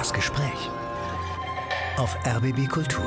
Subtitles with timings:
[0.00, 0.70] Das Gespräch
[1.98, 3.04] auf RBB Kultur.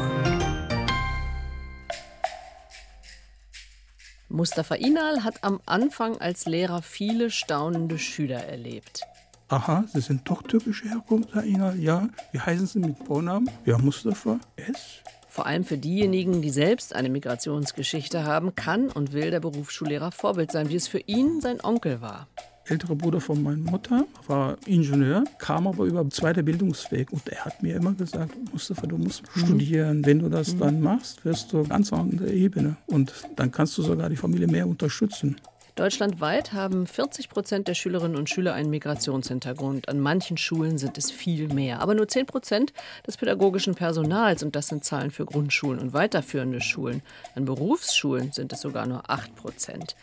[4.30, 9.02] Mustafa Inal hat am Anfang als Lehrer viele staunende Schüler erlebt.
[9.48, 11.80] Aha, Sie sind doch türkische Herkunft, Herr Inal.
[11.80, 13.50] Ja, wie heißen Sie mit Vornamen?
[13.66, 14.40] Ja, Mustafa.
[14.56, 15.02] S.
[15.28, 20.52] Vor allem für diejenigen, die selbst eine Migrationsgeschichte haben, kann und will der Berufsschullehrer Vorbild
[20.52, 22.28] sein, wie es für ihn sein Onkel war
[22.66, 27.12] ältere Bruder von meiner Mutter war Ingenieur, kam aber über den zweiten Bildungsweg.
[27.12, 29.40] Und er hat mir immer gesagt, Mustafa, du musst mhm.
[29.42, 30.06] studieren.
[30.06, 30.60] Wenn du das mhm.
[30.60, 32.78] dann machst, wirst du ganz an der Ebene.
[32.88, 35.36] Und dann kannst du sogar die Familie mehr unterstützen.
[35.76, 39.90] Deutschlandweit haben 40 Prozent der Schülerinnen und Schüler einen Migrationshintergrund.
[39.90, 41.80] An manchen Schulen sind es viel mehr.
[41.80, 42.74] Aber nur 10 Prozent
[43.08, 47.02] des pädagogischen Personals, und das sind Zahlen für Grundschulen und weiterführende Schulen.
[47.34, 49.96] An Berufsschulen sind es sogar nur 8 Prozent.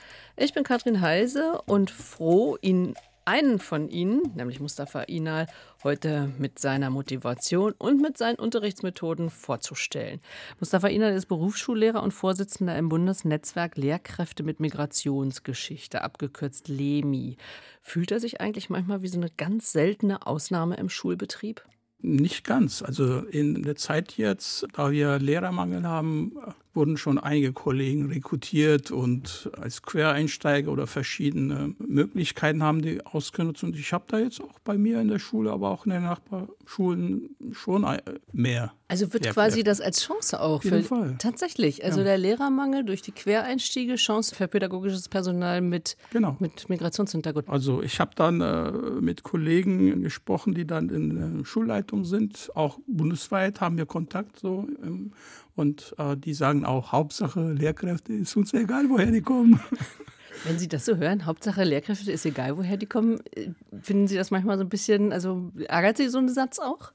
[0.43, 2.95] Ich bin Katrin Heise und froh, Ihnen
[3.27, 5.47] einen von Ihnen, nämlich Mustafa Inal,
[5.85, 10.23] heute mit seiner Motivation und mit seinen Unterrichtsmethoden vorzustellen.
[10.59, 17.37] Mustafa Inal ist Berufsschullehrer und Vorsitzender im Bundesnetzwerk Lehrkräfte mit Migrationsgeschichte, abgekürzt LEMI.
[17.83, 21.63] Fühlt er sich eigentlich manchmal wie so eine ganz seltene Ausnahme im Schulbetrieb?
[22.03, 22.81] Nicht ganz.
[22.81, 26.33] Also in der Zeit jetzt, da wir Lehrermangel haben,
[26.75, 33.65] wurden schon einige Kollegen rekrutiert und als Quereinsteiger oder verschiedene Möglichkeiten haben die ausgenutzt.
[33.65, 36.03] Und ich habe da jetzt auch bei mir in der Schule, aber auch in den
[36.03, 37.87] Nachbarschulen schon
[38.33, 38.73] mehr.
[38.89, 40.63] Also wird quasi das als Chance auch.
[40.63, 41.15] Für, Fall.
[41.19, 41.85] Tatsächlich.
[41.85, 42.07] Also ja.
[42.07, 46.37] der Lehrermangel durch die Quereinstiege, Chance für pädagogisches Personal mit, genau.
[46.41, 47.49] mit Migrationshintergrund.
[47.49, 52.51] Also ich habe dann äh, mit Kollegen gesprochen, die dann in der Schulleitung sind.
[52.55, 54.67] Auch bundesweit haben wir Kontakt so.
[54.83, 55.13] Ähm,
[55.61, 59.61] und äh, die sagen auch, Hauptsache Lehrkräfte ist uns egal, woher die kommen.
[60.45, 63.51] Wenn Sie das so hören, Hauptsache Lehrkräfte ist egal, woher die kommen, äh,
[63.83, 66.93] finden Sie das manchmal so ein bisschen, also ärgert Sie so einen Satz auch?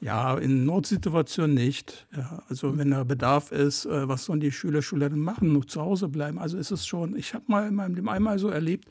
[0.00, 2.06] Ja, in Notsituationen nicht.
[2.16, 5.52] Ja, also wenn da Bedarf ist, äh, was sollen die Schüler, Schülerinnen machen?
[5.52, 6.38] Nur zu Hause bleiben.
[6.38, 8.88] Also ist es schon, ich habe mal in meinem Leben einmal so erlebt,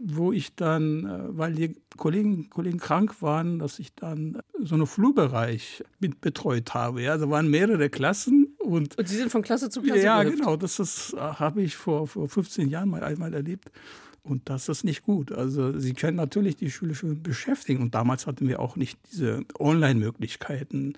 [0.00, 4.86] wo ich dann, äh, weil die Kollegen, Kollegen krank waren, dass ich dann so einen
[4.86, 7.02] Flurbereich mit betreut habe.
[7.02, 10.38] Ja, da waren mehrere Klassen und, und Sie sind von Klasse zu Klasse Ja, gehüpft.
[10.40, 10.56] genau.
[10.56, 13.70] Das, das äh, habe ich vor, vor 15 Jahren mal einmal erlebt.
[14.22, 15.32] Und das ist nicht gut.
[15.32, 17.82] Also Sie können natürlich die Schüler schon beschäftigen.
[17.82, 20.94] Und damals hatten wir auch nicht diese Online-Möglichkeiten.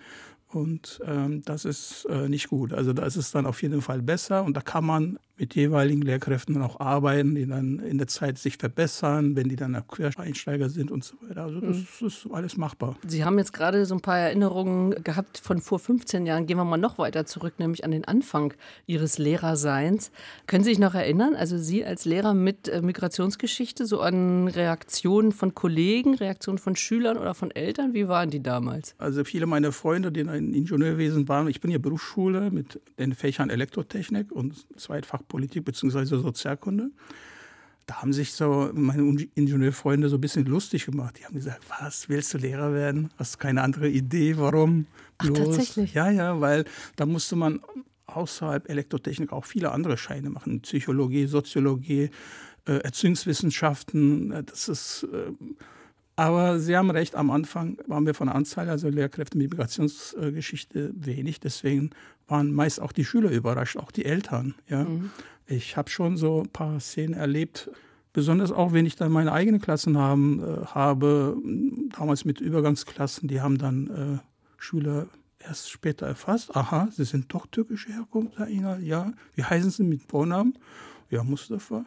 [0.48, 2.72] Und ähm, das ist äh, nicht gut.
[2.72, 4.42] Also da ist es dann auf jeden Fall besser.
[4.42, 8.58] Und da kann man mit jeweiligen Lehrkräften auch arbeiten, die dann in der Zeit sich
[8.58, 11.44] verbessern, wenn die dann Quereinsteiger sind und so weiter.
[11.44, 12.06] Also das mhm.
[12.06, 12.96] ist alles machbar.
[13.06, 16.44] Sie haben jetzt gerade so ein paar Erinnerungen gehabt von vor 15 Jahren.
[16.44, 18.52] Gehen wir mal noch weiter zurück, nämlich an den Anfang
[18.86, 20.12] Ihres Lehrerseins.
[20.46, 25.32] Können Sie sich noch erinnern, also Sie als Lehrer mit äh, Migrationsgeschichte, so an Reaktionen
[25.32, 27.94] von Kollegen, Reaktionen von Schülern oder von Eltern?
[27.94, 28.94] Wie waren die damals?
[28.98, 33.48] Also viele meiner Freunde, die in Ingenieurwesen waren, ich bin ja Berufsschule mit den Fächern
[33.48, 36.04] Elektrotechnik und Zweitfach Politik bzw.
[36.04, 36.90] Sozialkunde.
[37.86, 39.02] Da haben sich so meine
[39.34, 41.18] Ingenieurfreunde so ein bisschen lustig gemacht.
[41.18, 43.10] Die haben gesagt, was, willst du Lehrer werden?
[43.16, 44.86] Hast keine andere Idee, warum?
[45.18, 45.94] Ach, tatsächlich?
[45.94, 46.64] Ja, ja, weil
[46.96, 47.60] da musste man
[48.06, 50.60] außerhalb Elektrotechnik auch viele andere Scheine machen.
[50.60, 52.10] Psychologie, Soziologie,
[52.66, 54.44] äh, Erziehungswissenschaften.
[54.46, 55.08] Das ist...
[55.12, 55.32] Äh,
[56.16, 60.92] aber Sie haben recht, am Anfang waren wir von der Anzahl, also Lehrkräfte mit Migrationsgeschichte,
[60.94, 61.40] wenig.
[61.40, 61.90] Deswegen
[62.30, 64.54] waren meist auch die Schüler überrascht, auch die Eltern.
[64.68, 64.84] Ja.
[64.84, 65.10] Mhm.
[65.46, 67.70] Ich habe schon so ein paar Szenen erlebt,
[68.12, 71.36] besonders auch, wenn ich dann meine eigenen Klassen haben, äh, habe,
[71.96, 74.18] damals mit Übergangsklassen, die haben dann äh,
[74.58, 75.06] Schüler
[75.38, 79.12] erst später erfasst, aha, Sie sind doch türkische Herkunft, Herr Inal, ja.
[79.34, 80.54] Wie heißen Sie mit Vornamen?
[81.08, 81.84] Ja, Mustafa.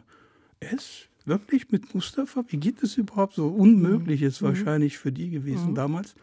[0.60, 1.08] S?
[1.24, 2.44] Wirklich mit Mustafa?
[2.48, 3.34] Wie geht es überhaupt?
[3.34, 4.46] So unmöglich ist mhm.
[4.46, 5.74] wahrscheinlich für die gewesen mhm.
[5.74, 6.14] damals.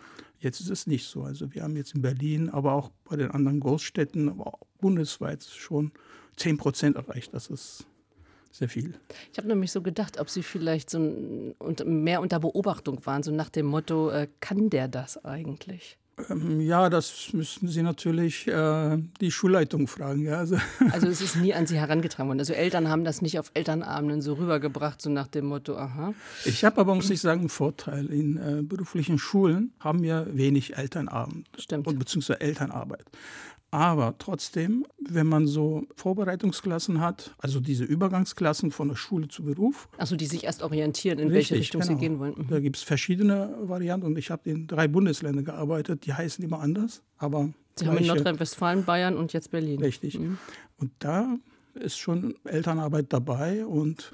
[0.41, 1.23] Jetzt ist es nicht so.
[1.23, 5.91] Also wir haben jetzt in Berlin, aber auch bei den anderen Großstädten, aber bundesweit schon
[6.37, 7.33] 10 Prozent erreicht.
[7.33, 7.85] Das ist
[8.51, 8.95] sehr viel.
[9.31, 10.99] Ich habe nämlich so gedacht, ob Sie vielleicht so
[11.85, 15.99] mehr unter Beobachtung waren, so nach dem Motto, äh, kann der das eigentlich?
[16.29, 20.23] Ähm, ja, das müssten Sie natürlich äh, die Schulleitung fragen.
[20.23, 20.37] Ja.
[20.37, 20.57] Also,
[20.91, 22.39] also es ist nie an Sie herangetragen worden.
[22.39, 26.13] Also Eltern haben das nicht auf Elternabenden so rübergebracht, so nach dem Motto, aha.
[26.45, 28.05] Ich habe aber, muss ich sagen, einen Vorteil.
[28.07, 31.47] In äh, beruflichen Schulen haben wir wenig Elternabend.
[31.57, 31.87] Stimmt.
[31.87, 33.05] Und, beziehungsweise Elternarbeit.
[33.73, 39.87] Aber trotzdem, wenn man so Vorbereitungsklassen hat, also diese Übergangsklassen von der Schule zu Beruf.
[39.97, 41.93] Also die sich erst orientieren, in Richtig, welche Richtung genau.
[41.93, 42.35] sie gehen wollen.
[42.37, 42.47] Mhm.
[42.49, 46.59] Da gibt es verschiedene Varianten und ich habe in drei Bundesländern gearbeitet, die heißen immer
[46.59, 47.01] anders.
[47.17, 49.81] Aber Sie haben in Nordrhein-Westfalen, Bayern und jetzt Berlin.
[49.81, 50.19] Richtig.
[50.19, 50.37] Mhm.
[50.77, 51.37] Und da
[51.73, 54.11] ist schon Elternarbeit dabei und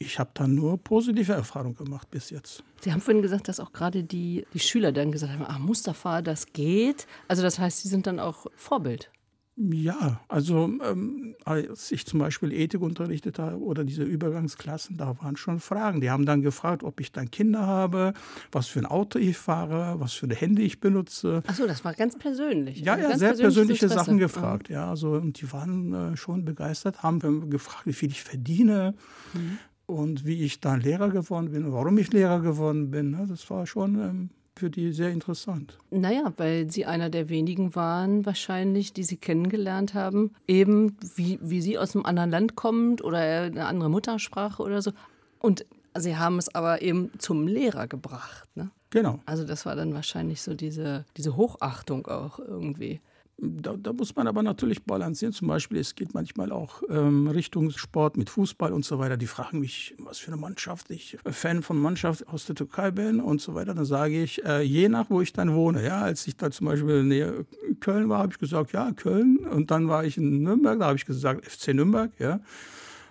[0.00, 2.64] ich habe da nur positive Erfahrungen gemacht bis jetzt.
[2.80, 6.22] Sie haben vorhin gesagt, dass auch gerade die, die Schüler dann gesagt haben, ah, Mustafa,
[6.22, 7.06] das geht.
[7.28, 9.10] Also das heißt, Sie sind dann auch Vorbild.
[9.56, 15.36] Ja, also ähm, als ich zum Beispiel Ethik unterrichtet habe oder diese Übergangsklassen, da waren
[15.36, 16.00] schon Fragen.
[16.00, 18.14] Die haben dann gefragt, ob ich dann Kinder habe,
[18.52, 21.42] was für ein Auto ich fahre, was für ein Handy ich benutze.
[21.46, 22.80] Achso, das war ganz persönlich.
[22.80, 24.04] Ja, also ja, sehr persönliche Interesse.
[24.06, 24.70] Sachen gefragt.
[24.70, 28.94] Ja, also und die waren äh, schon begeistert, haben gefragt, wie viel ich verdiene.
[29.34, 29.58] Mhm.
[29.90, 33.66] Und wie ich dann Lehrer geworden bin, warum ich Lehrer geworden bin, ne, das war
[33.66, 35.78] schon ähm, für die sehr interessant.
[35.90, 41.60] Naja, weil Sie einer der wenigen waren, wahrscheinlich, die Sie kennengelernt haben, eben wie, wie
[41.60, 44.92] Sie aus einem anderen Land kommt oder eine andere Muttersprache oder so.
[45.40, 45.66] Und
[45.98, 48.48] Sie haben es aber eben zum Lehrer gebracht.
[48.54, 48.70] Ne?
[48.90, 49.18] Genau.
[49.26, 53.00] Also das war dann wahrscheinlich so diese, diese Hochachtung auch irgendwie.
[53.42, 55.32] Da, da, muss man aber natürlich balancieren.
[55.32, 59.16] Zum Beispiel, es geht manchmal auch ähm, Richtung Sport mit Fußball und so weiter.
[59.16, 63.20] Die fragen mich, was für eine Mannschaft ich Fan von Mannschaft aus der Türkei bin
[63.20, 63.74] und so weiter.
[63.74, 65.82] Dann sage ich, äh, je nach, wo ich dann wohne.
[65.84, 67.46] Ja, als ich da zum Beispiel näher
[67.80, 69.38] Köln war, habe ich gesagt, ja, Köln.
[69.38, 72.40] Und dann war ich in Nürnberg, da habe ich gesagt, FC Nürnberg, ja.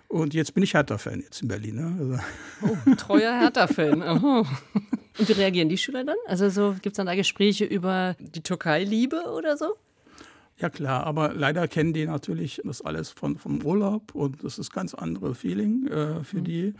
[0.06, 1.76] Und jetzt bin ich Hertha-Fan jetzt in Berlin.
[1.76, 1.96] Ne?
[1.98, 2.18] Also.
[2.62, 4.02] Oh, treuer Hertha-Fan.
[5.18, 6.16] Und wie reagieren die Schüler dann?
[6.26, 9.76] Also so, gibt es dann da Gespräche über die Türkei-Liebe oder so?
[10.60, 14.72] Ja klar, aber leider kennen die natürlich das alles von, vom Urlaub und das ist
[14.72, 16.44] ganz andere Feeling äh, für mhm.
[16.44, 16.74] die.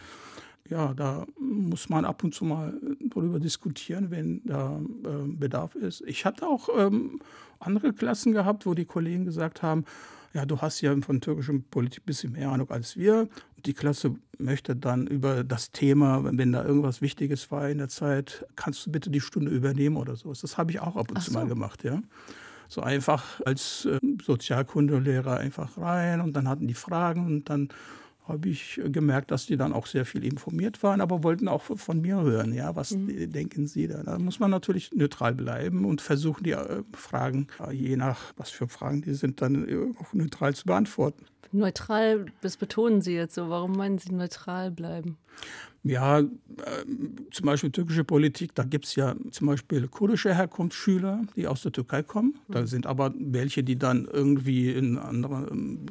[0.68, 6.02] Ja, da muss man ab und zu mal darüber diskutieren, wenn da äh, Bedarf ist.
[6.06, 7.20] Ich hatte auch ähm,
[7.58, 9.84] andere Klassen gehabt, wo die Kollegen gesagt haben,
[10.32, 13.28] ja, du hast ja von türkischer Politik ein bisschen mehr Ahnung als wir.
[13.56, 17.88] Und die Klasse möchte dann über das Thema, wenn da irgendwas Wichtiges war in der
[17.88, 20.32] Zeit, kannst du bitte die Stunde übernehmen oder so.
[20.32, 21.38] Das habe ich auch ab und Ach zu so.
[21.38, 22.00] mal gemacht, ja
[22.70, 27.69] so einfach als äh, Sozialkundelehrer einfach rein und dann hatten die Fragen und dann
[28.28, 32.00] habe ich gemerkt, dass die dann auch sehr viel informiert waren, aber wollten auch von
[32.00, 33.32] mir hören, ja, was mhm.
[33.32, 34.05] denken Sie da?
[34.05, 38.69] Da muss man natürlich neutral bleiben und versuchen, die äh, Fragen, je nach was für
[38.69, 41.26] Fragen die sind, dann äh, auch neutral zu beantworten.
[41.52, 43.50] Neutral, das betonen Sie jetzt so.
[43.50, 45.19] Warum meinen Sie neutral bleiben?
[45.82, 46.26] Ja, äh,
[47.30, 51.72] zum Beispiel türkische Politik, da gibt es ja zum Beispiel kurdische Herkunftsschüler, die aus der
[51.72, 52.34] Türkei kommen.
[52.48, 52.66] Da mhm.
[52.66, 55.86] sind aber welche, die dann irgendwie in anderer ähm,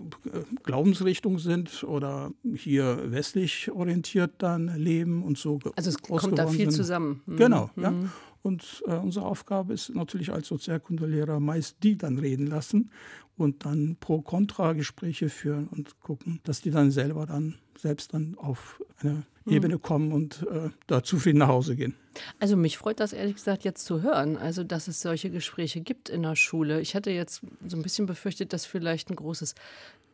[0.64, 5.60] Glaubensrichtung sind oder hier westlich orientiert dann leben und so.
[5.76, 6.72] Also es kommt da viel sind.
[6.72, 7.22] zusammen.
[7.26, 7.38] Mhm.
[7.38, 7.90] Genau, ja.
[7.90, 8.12] Mhm.
[8.42, 12.90] Und äh, unsere Aufgabe ist natürlich als Sozialkundelehrer meist die dann reden lassen
[13.38, 19.24] und dann Pro-Kontra-Gespräche führen und gucken, dass die dann selber dann selbst dann auf eine.
[19.50, 21.96] Ebene kommen und äh, da zufrieden nach Hause gehen.
[22.40, 26.10] Also mich freut das ehrlich gesagt jetzt zu hören, also dass es solche Gespräche gibt
[26.10, 26.82] in der Schule.
[26.82, 29.56] Ich hatte jetzt so ein bisschen befürchtet, dass vielleicht ein großes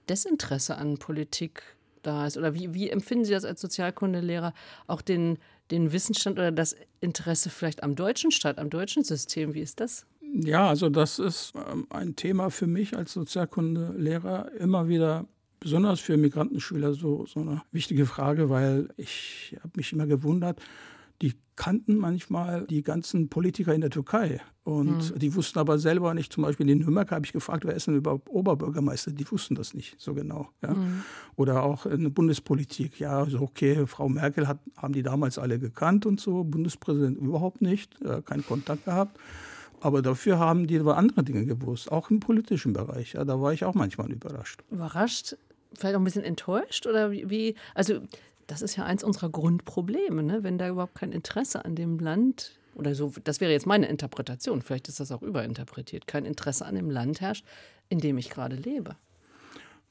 [0.10, 1.64] Desinteresse an Politik
[2.04, 2.38] da ist.
[2.38, 4.54] Oder wie, wie empfinden Sie das als Sozialkundelehrer,
[4.88, 5.38] auch den,
[5.72, 9.54] den Wissensstand oder das Interesse vielleicht am deutschen Staat, am deutschen System?
[9.54, 10.06] Wie ist das?
[10.34, 15.26] Ja, also das ist ähm, ein Thema für mich als Sozialkundelehrer immer wieder
[15.66, 20.62] besonders für Migrantenschüler so, so eine wichtige Frage, weil ich habe mich immer gewundert,
[21.24, 24.42] die kannten manchmal die ganzen Politiker in der Türkei.
[24.64, 25.18] Und hm.
[25.18, 27.96] die wussten aber selber nicht, zum Beispiel in Nürnberg habe ich gefragt, wer ist denn
[27.96, 29.12] überhaupt Oberbürgermeister?
[29.12, 30.50] Die wussten das nicht so genau.
[30.62, 30.76] Ja?
[30.76, 31.02] Hm.
[31.36, 35.58] Oder auch in der Bundespolitik, ja, so okay, Frau Merkel hat, haben die damals alle
[35.58, 39.20] gekannt und so, Bundespräsident überhaupt nicht, äh, keinen Kontakt gehabt.
[39.82, 43.14] Aber dafür haben die über andere Dinge gewusst, auch im politischen Bereich.
[43.14, 44.64] Ja, da war ich auch manchmal überrascht.
[44.72, 45.38] Überrascht?
[45.76, 46.88] Vielleicht auch ein bisschen enttäuscht?
[46.88, 47.56] Oder wie?
[47.74, 48.02] Also,
[48.48, 50.44] das ist ja eins unserer Grundprobleme, ne?
[50.44, 54.62] wenn da überhaupt kein Interesse an dem Land oder so, das wäre jetzt meine Interpretation,
[54.62, 57.46] vielleicht ist das auch überinterpretiert, kein Interesse an dem Land herrscht,
[57.90, 58.96] in dem ich gerade lebe.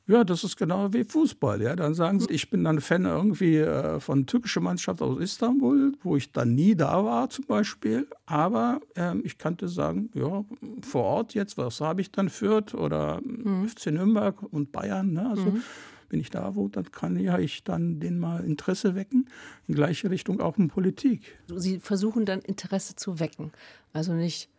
[0.07, 1.63] Ja, das ist genau wie Fußball.
[1.63, 1.75] Ja.
[1.77, 6.17] Dann sagen sie, ich bin dann Fan irgendwie äh, von türkischer Mannschaft aus Istanbul, wo
[6.17, 8.07] ich dann nie da war zum Beispiel.
[8.27, 10.45] Aber ähm, ich kannte sagen, ja,
[10.83, 13.67] vor Ort jetzt, was habe ich dann Fürth oder mhm.
[13.67, 15.15] FC Nürnberg und Bayern.
[15.15, 15.27] Ne?
[15.27, 15.63] Also mhm.
[16.11, 19.31] wenn ich da wo, dann kann ja ich dann den mal Interesse wecken.
[19.69, 21.39] In gleiche Richtung auch in Politik.
[21.47, 23.53] Sie versuchen dann Interesse zu wecken.
[23.95, 24.51] Also nicht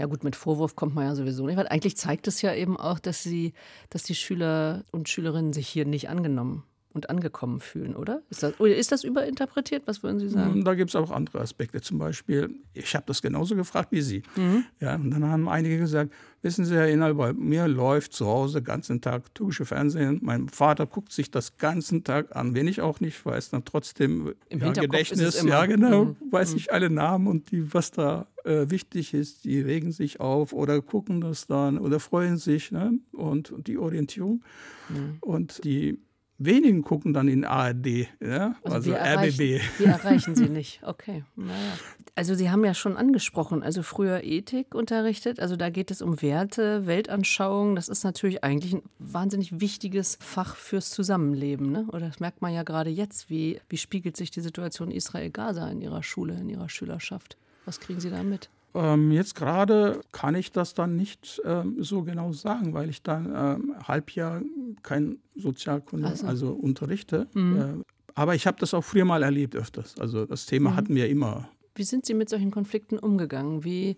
[0.00, 2.78] ja gut, mit Vorwurf kommt man ja sowieso nicht, weil eigentlich zeigt es ja eben
[2.78, 3.52] auch, dass sie,
[3.90, 8.22] dass die Schüler und Schülerinnen sich hier nicht angenommen und angekommen fühlen, oder?
[8.30, 9.84] Ist das, oder ist das überinterpretiert?
[9.86, 10.64] Was würden Sie sagen?
[10.64, 11.80] Da gibt es auch andere Aspekte.
[11.80, 14.22] Zum Beispiel, ich habe das genauso gefragt wie Sie.
[14.34, 14.64] Mhm.
[14.80, 18.60] Ja, und dann haben einige gesagt, wissen Sie, Herr Inhalt, bei mir läuft zu Hause
[18.60, 20.18] den ganzen Tag türkische Fernsehen.
[20.22, 24.34] Mein Vater guckt sich das ganzen Tag an, wenn ich auch nicht weiß, dann trotzdem
[24.48, 26.16] Im ja, Gedächtnis, ja genau, mhm.
[26.30, 26.56] weiß mhm.
[26.56, 30.82] ich alle Namen und die, was da äh, wichtig ist, die regen sich auf oder
[30.82, 32.98] gucken das dann oder freuen sich ne?
[33.12, 34.42] und, und die Orientierung.
[34.88, 35.18] Mhm.
[35.20, 35.98] Und die
[36.40, 38.56] wenigen gucken dann in ARD, ja?
[38.64, 39.60] Also, also, RBB.
[39.78, 40.80] wir erreichen sie nicht.
[40.82, 41.78] Okay, naja.
[42.16, 45.38] Also Sie haben ja schon angesprochen, also früher Ethik unterrichtet.
[45.38, 47.76] Also da geht es um Werte, Weltanschauung.
[47.76, 51.70] Das ist natürlich eigentlich ein wahnsinnig wichtiges Fach fürs Zusammenleben.
[51.70, 51.86] Ne?
[51.88, 53.30] Oder das merkt man ja gerade jetzt.
[53.30, 57.36] Wie, wie spiegelt sich die Situation Israel-Gaza in Ihrer Schule, in Ihrer Schülerschaft?
[57.64, 58.50] Was kriegen Sie da mit?
[58.74, 63.32] Ähm, jetzt gerade kann ich das dann nicht ähm, so genau sagen, weil ich dann
[63.34, 64.42] ähm, Halbjahr
[64.82, 66.26] kein Sozialkunde, Also.
[66.26, 67.26] also, unterrichte.
[67.34, 67.56] Mhm.
[67.56, 67.84] Äh,
[68.14, 69.98] aber ich habe das auch früher mal erlebt öfters.
[69.98, 70.76] Also das Thema Mhm.
[70.76, 71.48] hatten wir immer.
[71.74, 73.64] Wie sind Sie mit solchen Konflikten umgegangen?
[73.64, 73.96] Wie,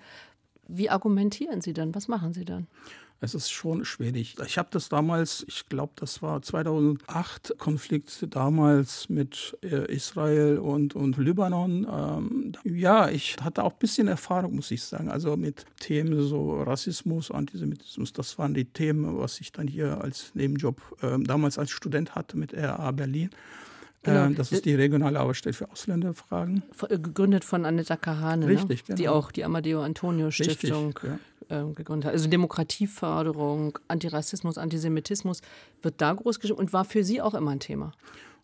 [0.68, 1.94] wie argumentieren Sie dann?
[1.94, 2.66] Was machen Sie dann?
[3.24, 4.34] Es ist schon schwierig.
[4.44, 10.96] Ich habe das damals, ich glaube, das war 2008, Konflikt damals mit äh, Israel und,
[10.96, 11.86] und Libanon.
[11.88, 15.08] Ähm, ja, ich hatte auch ein bisschen Erfahrung, muss ich sagen.
[15.08, 20.32] Also mit Themen so Rassismus, Antisemitismus, das waren die Themen, was ich dann hier als
[20.34, 23.30] Nebenjob ähm, damals als Student hatte mit RA Berlin.
[24.02, 24.24] Genau.
[24.24, 26.64] Ähm, das ist die regionale Arbeitsstelle für Ausländerfragen.
[26.88, 28.96] Äh, Gegründet von Annetta Kahane, Richtig, ne?
[28.96, 29.14] die genau.
[29.14, 31.18] auch die Amadeo Antonio Stiftung Richtig, ja.
[31.50, 32.12] Ähm, gegründet hat.
[32.12, 35.40] Also Demokratieförderung, Antirassismus, Antisemitismus
[35.82, 37.92] wird da groß geschrieben und war für Sie auch immer ein Thema.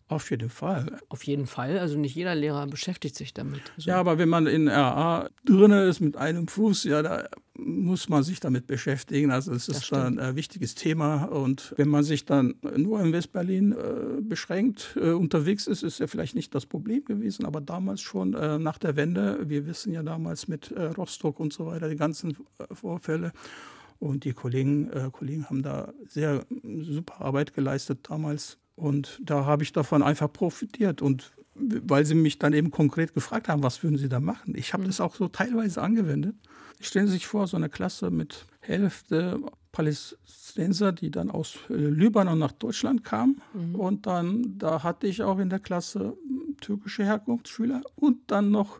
[0.09, 0.99] Auf jeden Fall.
[1.09, 1.77] Auf jeden Fall.
[1.77, 3.61] Also nicht jeder Lehrer beschäftigt sich damit.
[3.77, 8.09] Also, Ja, aber wenn man in RA drin ist mit einem Fuß, ja, da muss
[8.09, 9.29] man sich damit beschäftigen.
[9.29, 11.25] Also es ist dann ein wichtiges Thema.
[11.25, 16.07] Und wenn man sich dann nur in Westberlin äh, beschränkt äh, unterwegs ist, ist ja
[16.07, 20.01] vielleicht nicht das Problem gewesen, aber damals schon äh, nach der Wende, wir wissen ja
[20.01, 23.31] damals mit äh, Rostock und so weiter, die ganzen äh, Vorfälle.
[23.99, 28.57] Und die Kollegen, äh, Kollegen haben da sehr super Arbeit geleistet damals.
[28.79, 31.01] Und da habe ich davon einfach profitiert.
[31.01, 34.53] Und weil sie mich dann eben konkret gefragt haben, was würden sie da machen?
[34.55, 36.35] Ich habe das auch so teilweise angewendet.
[36.79, 39.41] Stellen Sie sich vor, so eine Klasse mit Hälfte
[39.73, 43.41] Palästinenser, die dann aus äh, Libanon nach Deutschland kamen.
[43.73, 48.79] Und dann, da hatte ich auch in der Klasse m, türkische Herkunftsschüler und dann noch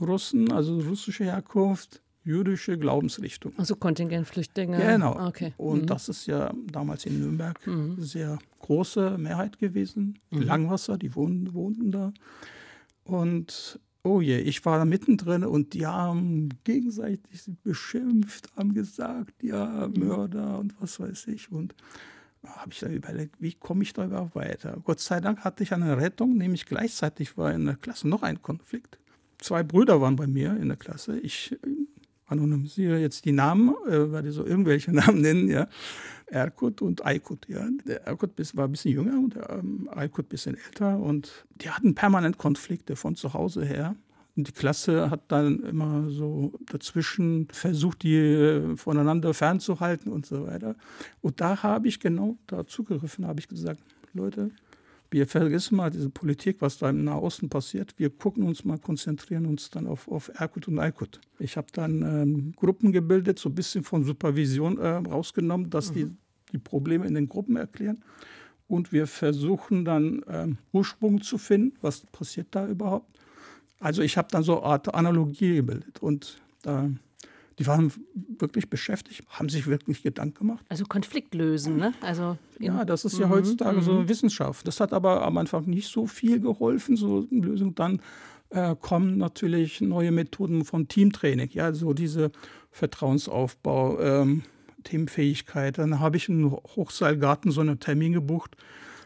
[0.00, 3.52] Russen, also russische Herkunft, jüdische Glaubensrichtung.
[3.56, 4.76] also Kontingentflüchtlinge.
[4.78, 5.26] Genau.
[5.28, 5.54] Okay.
[5.56, 5.86] Und Mhm.
[5.86, 7.58] das ist ja damals in Nürnberg
[7.98, 10.18] sehr große Mehrheit gewesen.
[10.30, 10.42] Mhm.
[10.42, 12.12] Langwasser, die wohnten, wohnten da.
[13.04, 19.88] Und oh je, ich war da mittendrin und die haben gegenseitig beschimpft, haben gesagt, ja,
[19.88, 19.98] Mhm.
[20.06, 21.50] Mörder und was weiß ich.
[21.50, 21.74] Und
[22.42, 24.78] da habe ich dann überlegt, wie komme ich da überhaupt weiter?
[24.84, 28.40] Gott sei Dank hatte ich eine Rettung, nämlich gleichzeitig war in der Klasse noch ein
[28.42, 28.98] Konflikt.
[29.38, 31.18] Zwei Brüder waren bei mir in der Klasse.
[31.18, 31.58] Ich
[32.30, 35.68] anonymisiere jetzt die Namen, äh, werde so irgendwelche Namen nennen, ja.
[36.26, 37.66] Erkut und Aykut, ja.
[37.86, 41.70] Der Erkut war ein bisschen jünger und der ähm, Aykut ein bisschen älter und die
[41.70, 43.96] hatten permanent Konflikte von zu Hause her.
[44.36, 50.46] Und die Klasse hat dann immer so dazwischen versucht, die äh, voneinander fernzuhalten und so
[50.46, 50.76] weiter.
[51.20, 53.80] Und da habe ich genau da zugegriffen, habe ich gesagt,
[54.12, 54.50] Leute,
[55.10, 57.94] wir vergessen mal diese Politik, was da im Nahosten passiert.
[57.96, 61.20] Wir gucken uns mal, konzentrieren uns dann auf, auf Erkut und Aykut.
[61.38, 66.10] Ich habe dann ähm, Gruppen gebildet, so ein bisschen von Supervision äh, rausgenommen, dass die
[66.52, 68.02] die Probleme in den Gruppen erklären.
[68.68, 73.18] Und wir versuchen dann ähm, Ursprung zu finden, was passiert da überhaupt.
[73.80, 76.88] Also ich habe dann so eine Art Analogie gebildet und da,
[77.60, 77.92] die waren
[78.38, 80.64] wirklich beschäftigt, haben sich wirklich Gedanken gemacht.
[80.70, 81.92] Also Konflikt lösen, ne?
[82.00, 83.98] Also Ja, das ist ja Mhm, heutzutage so mhm.
[83.98, 84.66] eine Wissenschaft.
[84.66, 87.74] Das hat aber am Anfang nicht so viel geholfen, so eine Lösung.
[87.74, 88.00] Dann
[88.48, 92.32] äh, kommen natürlich neue Methoden von Teamtraining, ja, so diese
[92.70, 94.42] Vertrauensaufbau, ähm,
[94.84, 95.76] Teamfähigkeit.
[95.78, 98.56] Dann habe ich im Hochseilgarten so einen Termin gebucht.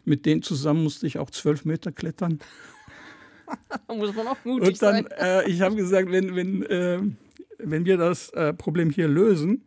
[0.05, 2.39] Mit denen zusammen musste ich auch zwölf Meter klettern.
[3.87, 5.07] Da muss man auch mutig Und dann, sein.
[5.19, 6.99] äh, ich habe gesagt, wenn, wenn, äh,
[7.65, 9.65] wenn wir das äh, Problem hier lösen,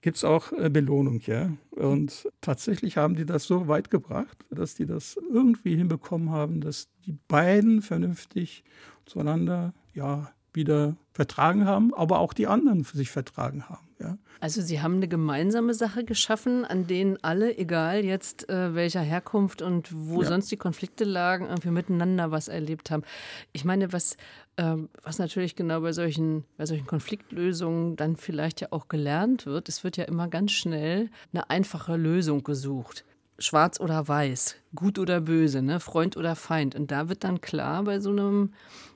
[0.00, 1.50] gibt es auch äh, Belohnung, ja.
[1.70, 6.88] Und tatsächlich haben die das so weit gebracht, dass die das irgendwie hinbekommen haben, dass
[7.06, 8.64] die beiden vernünftig
[9.06, 14.18] zueinander ja wieder vertragen haben, aber auch die anderen für sich vertragen haben, ja.
[14.40, 19.62] Also Sie haben eine gemeinsame Sache geschaffen, an denen alle, egal jetzt äh, welcher Herkunft
[19.62, 20.28] und wo Ja.
[20.28, 23.04] sonst die Konflikte lagen, irgendwie miteinander was erlebt haben.
[23.52, 24.16] Ich meine, was,
[24.56, 29.68] ähm, was natürlich genau bei solchen, bei solchen Konfliktlösungen dann vielleicht ja auch gelernt wird,
[29.68, 33.04] es wird ja immer ganz schnell eine einfache Lösung gesucht.
[33.38, 35.80] Schwarz oder weiß, gut oder böse, ne?
[35.80, 36.76] Freund oder Feind.
[36.76, 38.52] Und da wird dann klar bei so einem,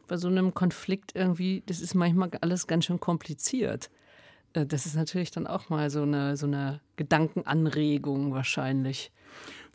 [0.06, 3.90] bei so einem Konflikt irgendwie, das ist manchmal alles ganz schön kompliziert.
[4.52, 9.10] Äh, Das ist natürlich dann auch mal so eine, so eine Gedankenanregung wahrscheinlich.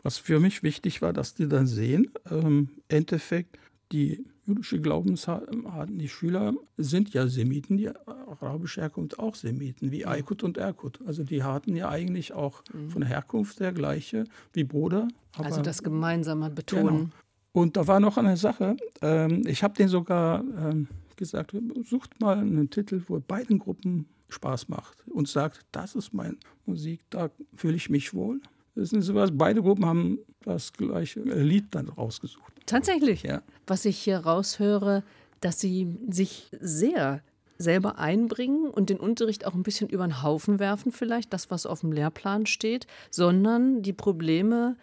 [0.02, 3.58] Was für mich wichtig war, dass die dann sehen, ähm, im Endeffekt,
[3.92, 10.44] die jüdische Glaubensarten, die Schüler sind ja Semiten, die arabischer Herkunft auch Semiten, wie Aykut
[10.44, 11.00] und Erkut.
[11.06, 12.90] Also die hatten ja eigentlich auch mhm.
[12.90, 15.08] von der Herkunft der gleiche wie Bruder.
[15.38, 16.98] also das gemeinsame Betonen.
[16.98, 17.10] Genau.
[17.54, 22.40] Und da war noch eine Sache, ähm, ich habe den sogar ähm, gesagt, sucht mal
[22.40, 27.76] einen Titel, wo beiden Gruppen Spaß macht und sagt, das ist meine Musik, da fühle
[27.76, 28.42] ich mich wohl.
[28.76, 32.53] Das ist sowas, beide Gruppen haben das gleiche Lied dann rausgesucht.
[32.66, 33.24] Tatsächlich?
[33.24, 33.42] Ja.
[33.68, 35.04] Was ich hier raushöre,
[35.42, 37.22] dass sie sich sehr
[37.58, 41.66] selber einbringen und den Unterricht auch ein bisschen über den Haufen werfen, vielleicht das, was
[41.66, 44.76] auf dem Lehrplan steht, sondern die Probleme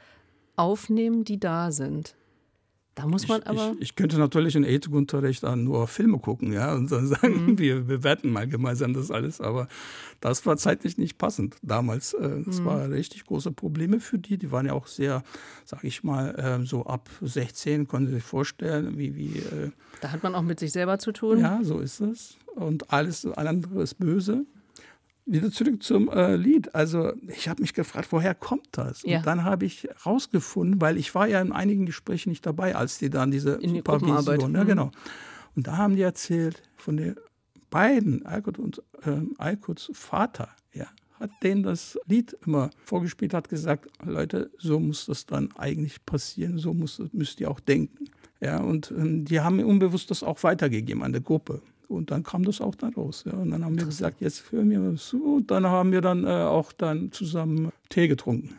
[0.57, 2.15] aufnehmen, die da sind.
[3.00, 3.73] Da muss man ich, aber.
[3.75, 7.59] Ich, ich, könnte natürlich in Ethikunterricht dann nur Filme gucken, ja, und dann sagen, mhm.
[7.59, 9.40] wir bewerten mal gemeinsam das alles.
[9.40, 9.69] Aber
[10.21, 12.12] das war zeitlich nicht passend damals.
[12.14, 12.64] Äh, das mhm.
[12.66, 14.37] war richtig große Probleme für die.
[14.37, 15.23] Die waren ja auch sehr,
[15.64, 19.16] sag ich mal, ähm, so ab 16, konnten Sie sich vorstellen, wie.
[19.16, 21.40] wie äh, da hat man auch mit sich selber zu tun.
[21.40, 22.37] Ja, so ist es.
[22.54, 24.45] Und alles andere ist böse
[25.33, 26.75] wieder zurück zum äh, Lied.
[26.75, 29.03] Also ich habe mich gefragt, woher kommt das?
[29.03, 29.19] Ja.
[29.19, 32.99] Und dann habe ich rausgefunden, weil ich war ja in einigen Gesprächen nicht dabei, als
[32.99, 34.69] die dann diese in die Supervision, ja mhm.
[34.69, 34.91] genau.
[35.57, 37.17] Und da haben die erzählt von den
[37.71, 40.87] beiden, Alkut und ähm, Alkuts Vater, ja,
[41.19, 46.59] hat denen das Lied immer vorgespielt, hat gesagt, Leute, so muss das dann eigentlich passieren,
[46.59, 48.07] so muss, müsst ihr auch denken.
[48.41, 51.63] Ja, und ähm, die haben unbewusst das auch weitergegeben an der Gruppe.
[51.91, 53.25] Und dann kam das auch dann raus.
[53.27, 53.33] Ja.
[53.33, 55.37] Und dann haben wir gesagt, jetzt hören wir zu.
[55.37, 58.55] Und dann haben wir dann äh, auch dann zusammen Tee getrunken.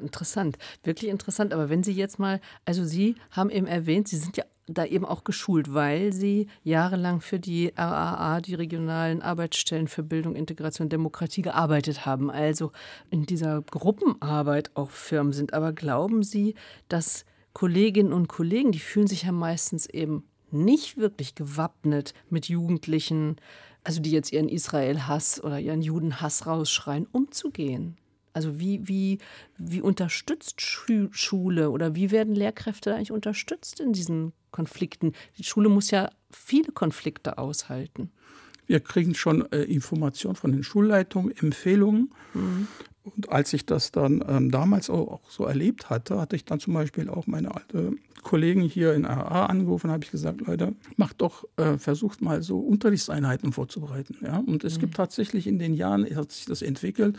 [0.00, 1.52] Interessant, wirklich interessant.
[1.52, 5.04] Aber wenn Sie jetzt mal, also Sie haben eben erwähnt, Sie sind ja da eben
[5.04, 11.42] auch geschult, weil Sie jahrelang für die RAA, die regionalen Arbeitsstellen für Bildung, Integration, Demokratie
[11.42, 12.72] gearbeitet haben, also
[13.10, 15.54] in dieser Gruppenarbeit auch Firmen sind.
[15.54, 16.54] Aber glauben Sie,
[16.88, 23.36] dass Kolleginnen und Kollegen, die fühlen sich ja meistens eben nicht wirklich gewappnet mit Jugendlichen,
[23.84, 27.96] also die jetzt ihren Israel-Hass oder ihren Judenhass rausschreien, umzugehen.
[28.32, 29.18] Also wie, wie,
[29.56, 35.12] wie unterstützt Schule oder wie werden Lehrkräfte eigentlich unterstützt in diesen Konflikten?
[35.38, 38.10] Die Schule muss ja viele Konflikte aushalten.
[38.66, 42.12] Wir kriegen schon äh, Informationen von den Schulleitungen, Empfehlungen.
[42.34, 42.68] Mhm.
[43.16, 46.60] Und als ich das dann ähm, damals auch, auch, so erlebt hatte, hatte ich dann
[46.60, 47.92] zum Beispiel auch meine alte
[48.22, 52.58] Kollegen hier in AA angerufen, habe ich gesagt, Leute, macht doch, äh, versucht mal so
[52.58, 54.16] Unterrichtseinheiten vorzubereiten.
[54.22, 54.38] Ja?
[54.38, 54.80] Und es mhm.
[54.80, 57.16] gibt tatsächlich in den Jahren, hat sich das entwickelt,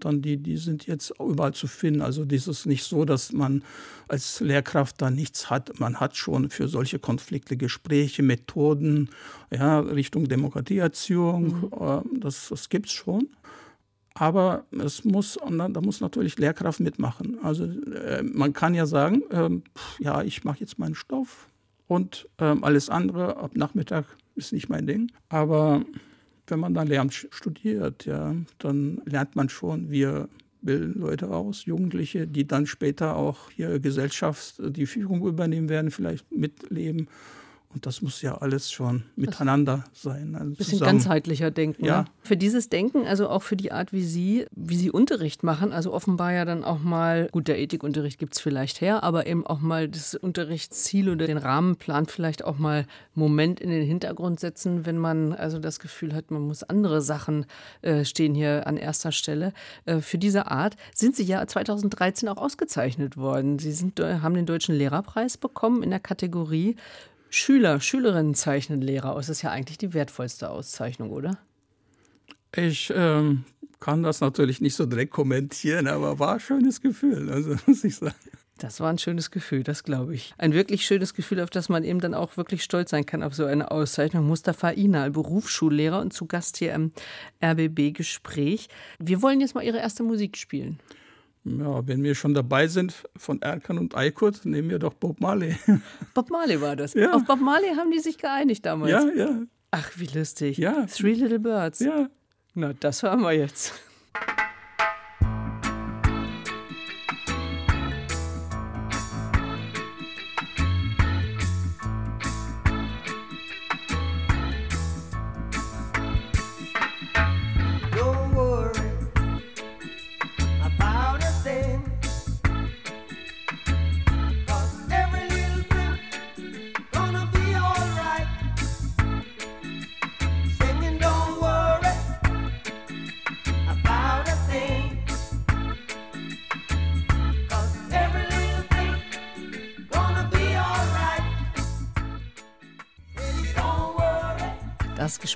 [0.00, 2.00] dann die, die sind jetzt überall zu finden.
[2.00, 3.62] Also das ist nicht so, dass man
[4.08, 5.78] als Lehrkraft da nichts hat.
[5.78, 9.10] Man hat schon für solche Konflikte Gespräche, Methoden,
[9.50, 11.44] ja, Richtung Demokratieerziehung.
[11.44, 11.70] Mhm.
[11.78, 13.28] Äh, das, das gibt es schon.
[14.14, 17.38] Aber es muss, da muss natürlich Lehrkraft mitmachen.
[17.42, 19.62] Also äh, man kann ja sagen, ähm,
[19.98, 21.48] ja, ich mache jetzt meinen Stoff
[21.86, 25.10] und ähm, alles andere ab Nachmittag ist nicht mein Ding.
[25.28, 25.84] Aber
[26.46, 30.28] wenn man dann Lehramt studiert, ja, dann lernt man schon, wir
[30.60, 36.30] bilden Leute aus, Jugendliche, die dann später auch hier Gesellschaft die Führung übernehmen werden, vielleicht
[36.30, 37.08] mitleben.
[37.74, 40.34] Und das muss ja alles schon miteinander sein.
[40.34, 40.98] Also ein bisschen zusammen.
[40.98, 41.84] ganzheitlicher denken.
[41.84, 42.02] Ja.
[42.02, 42.04] Ne?
[42.22, 45.92] Für dieses Denken, also auch für die Art, wie Sie, wie Sie Unterricht machen, also
[45.92, 49.60] offenbar ja dann auch mal, gut, der Ethikunterricht gibt es vielleicht her, aber eben auch
[49.60, 54.98] mal das Unterrichtsziel oder den Rahmenplan vielleicht auch mal Moment in den Hintergrund setzen, wenn
[54.98, 57.46] man also das Gefühl hat, man muss andere Sachen
[57.80, 59.52] äh, stehen hier an erster Stelle.
[59.86, 63.58] Äh, für diese Art sind Sie ja 2013 auch ausgezeichnet worden.
[63.58, 66.76] Sie sind, äh, haben den Deutschen Lehrerpreis bekommen in der Kategorie
[67.34, 69.26] Schüler, Schülerinnen zeichnen Lehrer aus.
[69.26, 71.38] Das ist ja eigentlich die wertvollste Auszeichnung, oder?
[72.54, 73.44] Ich ähm,
[73.80, 77.96] kann das natürlich nicht so direkt kommentieren, aber war ein schönes Gefühl, also muss ich
[77.96, 78.14] sagen.
[78.58, 80.34] Das war ein schönes Gefühl, das glaube ich.
[80.36, 83.34] Ein wirklich schönes Gefühl, auf das man eben dann auch wirklich stolz sein kann auf
[83.34, 84.26] so eine Auszeichnung.
[84.26, 86.92] Mustafa Inal, Berufsschullehrer und zu Gast hier im
[87.42, 88.68] RBB-Gespräch.
[88.98, 90.78] Wir wollen jetzt mal Ihre erste Musik spielen.
[91.44, 95.56] Ja, wenn wir schon dabei sind von Erkan und Aykut, nehmen wir doch Bob Marley.
[96.14, 96.94] Bob Marley war das.
[96.94, 97.14] Ja.
[97.14, 98.92] Auf Bob Marley haben die sich geeinigt damals.
[98.92, 99.42] Ja, ja.
[99.72, 100.58] Ach, wie lustig.
[100.58, 100.86] Ja.
[100.86, 101.80] Three Little Birds.
[101.80, 102.08] Ja.
[102.54, 103.72] Na, das hören wir jetzt.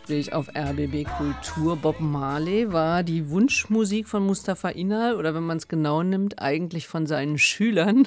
[0.07, 1.75] Gespräch auf RBB Kultur.
[1.75, 6.87] Bob Marley war die Wunschmusik von Mustafa Inal oder wenn man es genau nimmt, eigentlich
[6.87, 8.07] von seinen Schülern.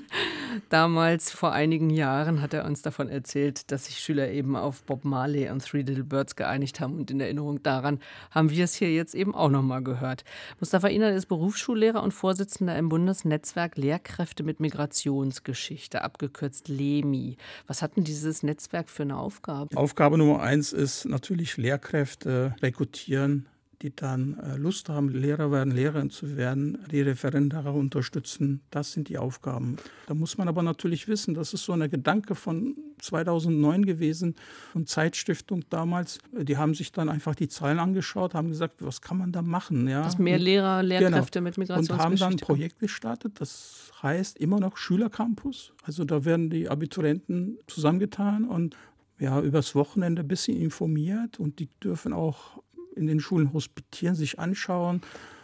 [0.70, 5.04] Damals, vor einigen Jahren, hat er uns davon erzählt, dass sich Schüler eben auf Bob
[5.04, 7.00] Marley und Three Little Birds geeinigt haben.
[7.00, 10.24] Und in Erinnerung daran haben wir es hier jetzt eben auch nochmal gehört.
[10.60, 17.38] Mustafa Inal ist Berufsschullehrer und Vorsitzender im Bundesnetzwerk Lehrkräfte mit Migrationsgeschichte, abgekürzt LEMI.
[17.66, 19.76] Was hat denn dieses Netzwerk für eine Aufgabe?
[19.76, 23.48] Aufgabe Nummer eins ist natürlich Lehrkräfte rekrutieren,
[23.82, 28.62] die dann äh, Lust haben, Lehrer werden, Lehrerin zu werden, die Referendare unterstützen.
[28.72, 29.78] Das sind die Aufgaben.
[30.08, 34.36] Da muss man aber natürlich wissen, das ist so ein Gedanke von 2009 gewesen,
[34.74, 36.20] von Zeitstiftung damals.
[36.34, 39.88] Die haben sich dann einfach die Zahlen angeschaut, haben gesagt, was kann man da machen?
[39.88, 40.04] Ja?
[40.04, 41.50] Dass mehr Lehrer, Lehrkräfte genau.
[41.50, 41.94] mit Migrationsgeschichte.
[41.94, 45.74] Und haben dann ein Projekt gestartet, das heißt immer noch Schülercampus.
[45.84, 48.76] Also da werden die Abiturienten zusammengetan und
[49.20, 52.62] ja, übers Wochenende ein bisschen informiert und die dürfen auch
[52.96, 55.02] in den Schulen hospitieren, sich anschauen.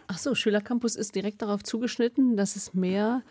[0.08, 3.22] Ach so, Schülercampus ist direkt darauf zugeschnitten, dass es mehr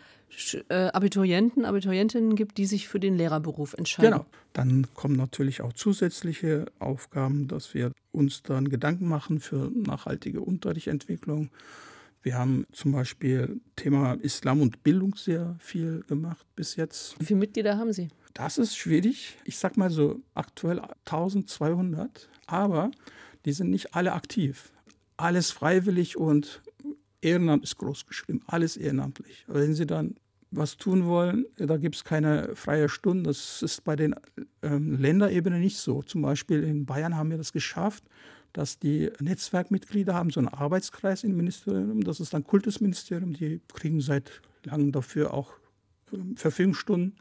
[0.68, 4.12] äh, Abiturienten, Abiturientinnen gibt, die sich für den Lehrerberuf entscheiden.
[4.12, 4.26] Genau.
[4.52, 11.50] Dann kommen natürlich auch zusätzliche Aufgaben, dass wir uns dann Gedanken machen für nachhaltige Unterrichtsentwicklung.
[12.22, 17.18] Wir haben zum Beispiel Thema Islam und Bildung sehr viel gemacht bis jetzt.
[17.20, 18.08] Wie viele Mitglieder haben Sie?
[18.34, 19.38] Das ist schwierig.
[19.44, 22.90] Ich sag mal so aktuell 1200, aber
[23.46, 24.72] die sind nicht alle aktiv.
[25.16, 26.62] Alles freiwillig und
[27.22, 29.44] Ehrenamt ist groß geschrieben, alles ehrenamtlich.
[29.48, 30.16] Wenn Sie dann
[30.50, 33.24] was tun wollen, da gibt es keine freie Stunde.
[33.24, 34.14] Das ist bei den
[34.62, 36.02] ähm, Länderebenen nicht so.
[36.02, 38.04] Zum Beispiel in Bayern haben wir das geschafft,
[38.52, 42.02] dass die Netzwerkmitglieder haben so einen Arbeitskreis im Ministerium.
[42.04, 43.32] Das ist dann Kultusministerium.
[43.32, 45.52] Die kriegen seit langem dafür auch
[46.12, 47.16] ähm, Verfügungsstunden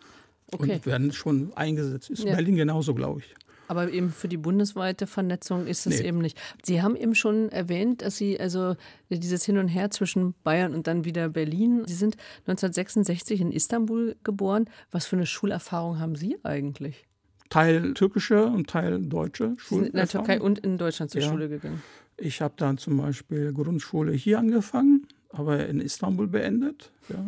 [0.52, 0.74] okay.
[0.74, 2.10] und werden schon eingesetzt.
[2.10, 2.36] Ist ja.
[2.36, 3.36] Berlin genauso, glaube ich.
[3.68, 6.08] Aber eben für die bundesweite Vernetzung ist es nee.
[6.08, 6.40] eben nicht.
[6.64, 8.76] Sie haben eben schon erwähnt, dass Sie also
[9.10, 11.84] dieses Hin und Her zwischen Bayern und dann wieder Berlin.
[11.86, 12.16] Sie sind
[12.48, 14.66] 1966 in Istanbul geboren.
[14.92, 17.06] Was für eine Schulerfahrung haben Sie eigentlich?
[17.50, 19.60] Teil türkische und Teil deutsche Schule.
[19.60, 21.30] Sie sind in der Türkei und in Deutschland zur ja.
[21.30, 21.82] Schule gegangen.
[22.18, 26.92] Ich habe dann zum Beispiel Grundschule hier angefangen, aber in Istanbul beendet.
[27.10, 27.26] Ja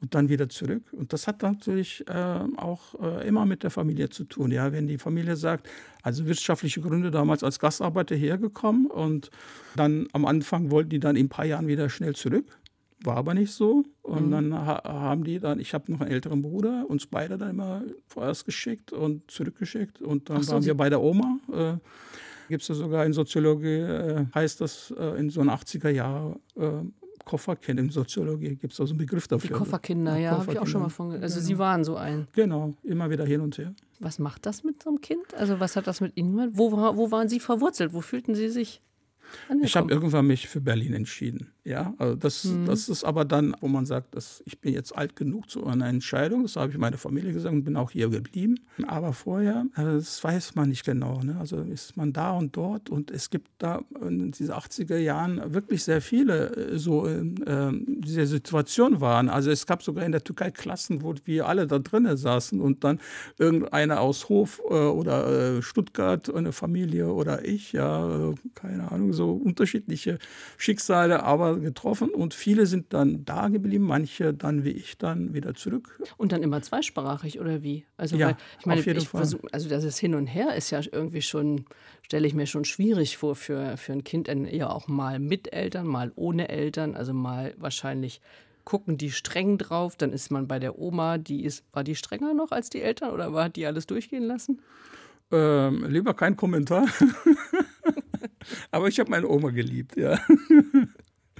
[0.00, 0.82] und dann wieder zurück.
[0.92, 2.12] Und das hat natürlich äh,
[2.56, 4.50] auch äh, immer mit der Familie zu tun.
[4.50, 5.68] Ja, wenn die Familie sagt,
[6.02, 9.30] also wirtschaftliche Gründe damals als Gastarbeiter hergekommen und
[9.76, 12.46] dann am Anfang wollten die dann in ein paar Jahren wieder schnell zurück.
[13.02, 13.84] War aber nicht so.
[14.02, 14.30] Und mhm.
[14.30, 17.82] dann ha haben die dann, ich habe noch einen älteren Bruder, uns beide dann immer
[18.06, 20.02] vorerst geschickt und zurückgeschickt.
[20.02, 21.38] Und dann so, waren wir bei der Oma.
[21.52, 21.76] Äh,
[22.48, 26.40] Gibt es ja sogar in Soziologie, äh, heißt das äh, in so einen 80er Jahren
[26.56, 26.82] äh,
[27.24, 29.48] Kofferkind in Soziologie gibt es also einen Begriff dafür.
[29.48, 31.12] Die Kofferkinder, ja, habe ich auch schon mal von.
[31.12, 31.46] Also genau.
[31.46, 32.26] Sie waren so ein.
[32.32, 33.74] Genau, immer wieder hin und her.
[33.98, 35.34] Was macht das mit so einem Kind?
[35.34, 36.50] Also was hat das mit Ihnen gemacht?
[36.54, 37.92] Wo, wo waren Sie verwurzelt?
[37.92, 38.80] Wo fühlten Sie sich?
[39.44, 39.64] Angekommen?
[39.64, 41.52] Ich habe irgendwann mich für Berlin entschieden.
[41.64, 42.64] Ja, also das, mhm.
[42.66, 45.88] das ist aber dann, wo man sagt, dass ich bin jetzt alt genug zu einer
[45.88, 46.42] Entscheidung.
[46.42, 48.56] Das habe ich meiner Familie gesagt und bin auch hier geblieben.
[48.86, 51.20] Aber vorher, also das weiß man nicht genau.
[51.22, 51.36] Ne?
[51.38, 55.84] Also ist man da und dort und es gibt da in diesen 80er Jahren wirklich
[55.84, 57.22] sehr viele äh, so äh,
[57.86, 59.28] diese Situationen waren.
[59.28, 62.84] Also es gab sogar in der Türkei Klassen, wo wir alle da drinnen saßen und
[62.84, 63.00] dann
[63.38, 69.12] irgendeiner aus Hof äh, oder äh, Stuttgart, eine Familie oder ich, ja, äh, keine Ahnung,
[69.12, 70.18] so unterschiedliche
[70.56, 75.54] Schicksale, aber getroffen und viele sind dann da geblieben, manche dann wie ich dann wieder
[75.54, 76.00] zurück.
[76.16, 77.86] Und dann immer zweisprachig oder wie?
[77.96, 80.80] Also ja, weil, ich meine, ich versuch, also das ist hin und her ist ja
[80.90, 81.64] irgendwie schon,
[82.02, 85.86] stelle ich mir schon schwierig vor für, für ein Kind, ja auch mal mit Eltern,
[85.86, 88.20] mal ohne Eltern, also mal wahrscheinlich
[88.64, 92.34] gucken die streng drauf, dann ist man bei der Oma, die ist, war die strenger
[92.34, 94.60] noch als die Eltern oder hat die alles durchgehen lassen?
[95.32, 96.86] Ähm, lieber kein Kommentar.
[98.70, 100.18] Aber ich habe meine Oma geliebt, ja.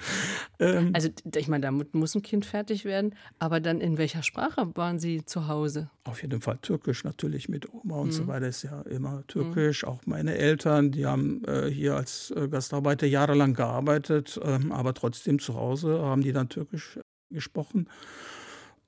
[0.58, 4.70] ähm, also ich meine, damit muss ein Kind fertig werden, aber dann in welcher Sprache
[4.74, 5.90] waren Sie zu Hause?
[6.04, 8.12] Auf jeden Fall Türkisch natürlich mit Oma und mhm.
[8.12, 9.82] so weiter ist ja immer Türkisch.
[9.82, 9.88] Mhm.
[9.88, 15.38] Auch meine Eltern, die haben äh, hier als äh, Gastarbeiter jahrelang gearbeitet, ähm, aber trotzdem
[15.38, 16.98] zu Hause haben die dann Türkisch
[17.30, 17.88] gesprochen.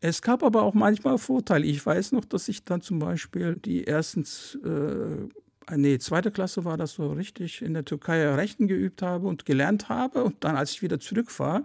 [0.05, 1.65] Es gab aber auch manchmal Vorteile.
[1.65, 4.25] Ich weiß noch, dass ich dann zum Beispiel die ersten
[4.65, 5.29] äh, äh,
[5.71, 9.89] nee, zweite Klasse war das so richtig in der Türkei Rechten geübt habe und gelernt
[9.89, 10.25] habe.
[10.25, 11.63] Und dann, als ich wieder zurück war,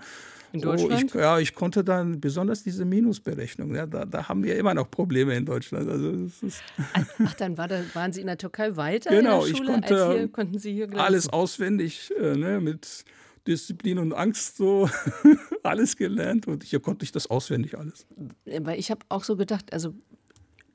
[0.53, 1.12] in Deutschland?
[1.13, 3.75] Oh, ich, ja, ich konnte dann besonders diese Minusberechnung.
[3.75, 5.89] Ja, da, da, haben wir immer noch Probleme in Deutschland.
[5.89, 6.29] Also
[7.23, 9.10] Ach, dann war da, waren Sie in der Türkei weiter?
[9.10, 13.05] Genau, in der Schule, ich konnte hier, konnten Sie hier alles auswendig äh, ne, mit
[13.47, 14.89] Disziplin und Angst so
[15.63, 18.05] alles gelernt und hier konnte ich das auswendig alles.
[18.45, 19.93] Weil ich habe auch so gedacht, also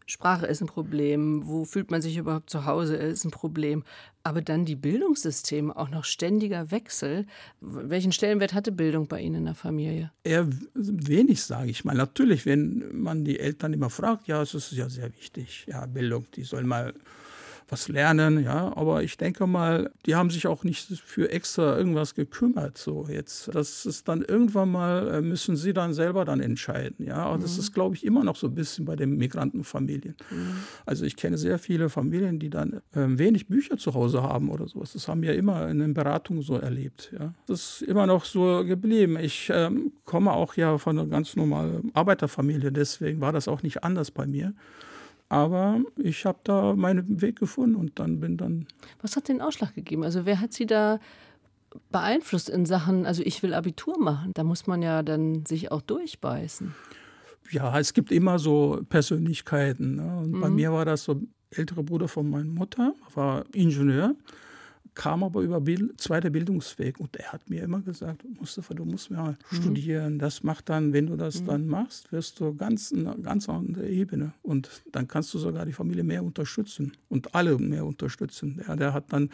[0.07, 3.85] Sprache ist ein Problem, wo fühlt man sich überhaupt zu Hause, ist ein Problem.
[4.25, 7.27] Aber dann die Bildungssysteme, auch noch ständiger Wechsel.
[7.61, 10.13] Welchen Stellenwert hatte Bildung bei Ihnen in der Familie?
[10.23, 11.97] Eher wenig, sage ich mal.
[11.97, 15.67] Natürlich, wenn man die Eltern immer fragt, ja, es ist ja sehr wichtig.
[15.69, 16.95] Ja, Bildung, die soll mal
[17.73, 18.71] was lernen, ja.
[18.77, 22.77] Aber ich denke mal, die haben sich auch nicht für extra irgendwas gekümmert.
[22.77, 27.29] So jetzt, das ist dann irgendwann mal äh, müssen sie dann selber dann entscheiden, ja.
[27.31, 27.43] Und mhm.
[27.43, 30.15] das ist, glaube ich, immer noch so ein bisschen bei den Migrantenfamilien.
[30.31, 30.57] Mhm.
[30.85, 34.69] Also ich kenne sehr viele Familien, die dann äh, wenig Bücher zu Hause haben oder
[34.69, 34.93] sowas.
[34.93, 37.33] Das haben wir immer in den Beratungen so erlebt, ja.
[37.47, 39.17] Das ist immer noch so geblieben.
[39.19, 43.83] Ich ähm, komme auch ja von einer ganz normalen Arbeiterfamilie, deswegen war das auch nicht
[43.83, 44.53] anders bei mir.
[45.33, 48.67] Aber ich habe da meinen Weg gefunden und dann bin dann.
[49.01, 50.05] Was hat den Ausschlag gegeben?
[50.05, 51.01] Also wer hat Sie da
[51.91, 54.33] beeinflusst in Sachen, also ich will Abitur machen?
[54.35, 56.75] Da muss man ja dann sich auch durchbeißen.
[57.51, 59.97] Ja, es gibt immer so Persönlichkeiten.
[59.97, 60.19] Ne?
[60.19, 60.41] Und mhm.
[60.43, 64.15] bei mir war das so ältere Bruder von meiner Mutter, war Ingenieur
[64.95, 69.11] kam aber über Bild, zweiter Bildungsweg und er hat mir immer gesagt, Mustafa, du musst
[69.11, 69.57] mal mhm.
[69.57, 70.19] studieren.
[70.19, 71.47] Das macht dann, wenn du das mhm.
[71.47, 76.05] dann machst, wirst du ganz ganz andere Ebene und dann kannst du sogar die Familie
[76.05, 78.61] mehr unterstützen und alle mehr unterstützen.
[78.67, 79.31] Ja, der hat dann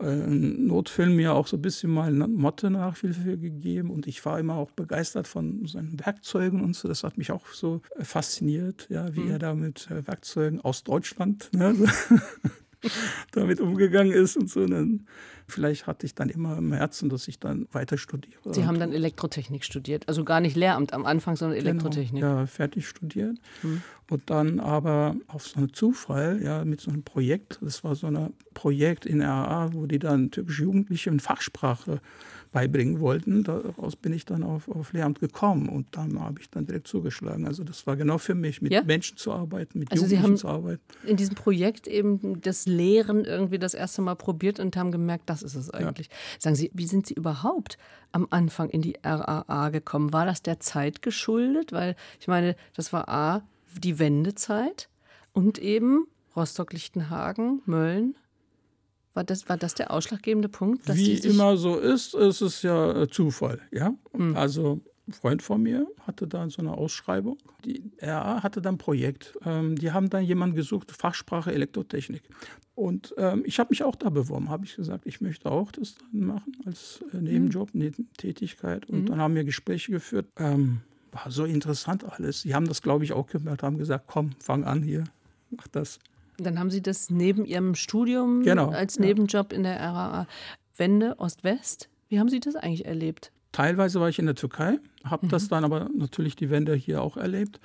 [0.00, 4.70] äh, Notfilm mir auch so ein bisschen mal Motte-Nachhilfe gegeben und ich war immer auch
[4.72, 6.88] begeistert von seinen Werkzeugen und so.
[6.88, 9.30] Das hat mich auch so fasziniert, ja, wie mhm.
[9.30, 11.74] er da mit äh, Werkzeugen aus Deutschland ne,
[13.32, 14.60] damit umgegangen ist und so.
[14.60, 15.06] Und dann,
[15.48, 18.52] vielleicht hatte ich dann immer im Herzen, dass ich dann weiter studiere.
[18.52, 22.22] Sie haben dann Elektrotechnik studiert, also gar nicht Lehramt am Anfang, sondern genau, Elektrotechnik.
[22.22, 23.38] Genau, ja, fertig studiert.
[23.62, 23.82] Hm.
[24.08, 28.06] Und dann aber auf so einen Zufall, ja, mit so einem Projekt, das war so
[28.06, 32.00] ein Projekt in RA, wo die dann türkische Jugendliche in Fachsprache
[32.52, 33.44] beibringen wollten.
[33.44, 37.46] Daraus bin ich dann auf, auf Lehramt gekommen und dann habe ich dann direkt zugeschlagen.
[37.46, 38.82] Also das war genau für mich, mit ja?
[38.82, 40.80] Menschen zu arbeiten, mit also Jugendlichen zu arbeiten.
[41.04, 45.35] In diesem Projekt eben das Lehren irgendwie das erste Mal probiert und haben gemerkt, das
[45.42, 46.08] ist es eigentlich.
[46.08, 46.14] Ja.
[46.38, 47.78] Sagen Sie, wie sind Sie überhaupt
[48.12, 50.12] am Anfang in die RAA gekommen?
[50.12, 51.72] War das der Zeit geschuldet?
[51.72, 53.42] Weil ich meine, das war A,
[53.78, 54.88] die Wendezeit
[55.32, 58.14] und eben Rostock-Lichtenhagen, Mölln,
[59.16, 60.94] war das, war das der ausschlaggebende Punkt?
[60.94, 63.62] Wie immer so ist, ist es ja äh, Zufall.
[63.72, 63.94] Ja?
[64.12, 64.36] Hm.
[64.36, 67.38] Also ein Freund von mir hatte da so eine Ausschreibung.
[67.64, 69.38] Die RA hatte dann ein Projekt.
[69.44, 72.22] Ähm, die haben dann jemanden gesucht, Fachsprache Elektrotechnik.
[72.74, 75.94] Und ähm, ich habe mich auch da beworben, habe ich gesagt, ich möchte auch das
[75.94, 77.82] dann machen als äh, Nebenjob, mhm.
[77.82, 78.88] Nebentätigkeit.
[78.90, 79.06] Und mhm.
[79.06, 80.26] dann haben wir Gespräche geführt.
[80.38, 80.80] Ähm,
[81.12, 82.42] war so interessant alles.
[82.42, 85.04] Sie haben das, glaube ich, auch gemerkt, haben gesagt, komm, fang an hier,
[85.50, 86.00] mach das.
[86.38, 89.56] Dann haben Sie das neben Ihrem Studium genau, als Nebenjob ja.
[89.56, 90.26] in der RAA.
[90.76, 91.88] Wende Ost-West.
[92.08, 93.32] Wie haben Sie das eigentlich erlebt?
[93.56, 95.30] Teilweise war ich in der Türkei, habe mhm.
[95.30, 97.58] das dann aber natürlich die Wende hier auch erlebt.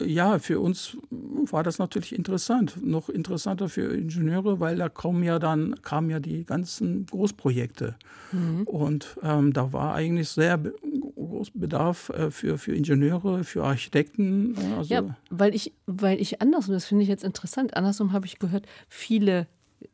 [0.00, 2.76] Ja, für uns war das natürlich interessant.
[2.80, 7.96] Noch interessanter für Ingenieure, weil da kommen ja dann kamen ja die ganzen Großprojekte.
[8.30, 8.62] Mhm.
[8.68, 14.54] Und ähm, da war eigentlich sehr großer Bedarf äh, für, für Ingenieure, für Architekten.
[14.76, 18.38] Also ja, weil ich, weil ich andersrum, das finde ich jetzt interessant, andersrum habe ich
[18.38, 19.48] gehört, viele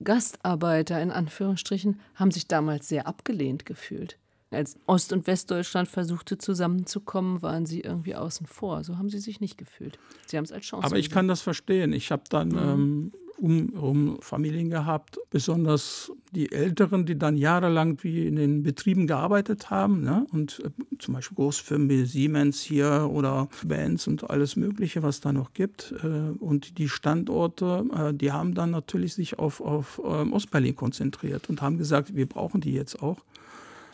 [0.04, 4.18] Gastarbeiter in Anführungsstrichen haben sich damals sehr abgelehnt gefühlt.
[4.52, 8.84] Als Ost- und Westdeutschland versuchte zusammenzukommen, waren sie irgendwie außen vor.
[8.84, 9.98] So haben sie sich nicht gefühlt.
[10.26, 10.86] Sie haben es als Chance.
[10.86, 11.92] Aber ich kann das verstehen.
[11.92, 12.58] Ich habe dann mhm.
[12.58, 13.12] ähm,
[13.42, 19.68] um, um Familien gehabt, besonders die Älteren, die dann jahrelang wie in den Betrieben gearbeitet
[19.68, 20.02] haben.
[20.02, 20.26] Ne?
[20.32, 25.32] Und äh, zum Beispiel Großfirmen wie Siemens hier oder Bands und alles Mögliche, was da
[25.32, 25.92] noch gibt.
[26.02, 31.50] Äh, und die Standorte, äh, die haben dann natürlich sich auf, auf ähm, Ostberlin konzentriert
[31.50, 33.18] und haben gesagt, wir brauchen die jetzt auch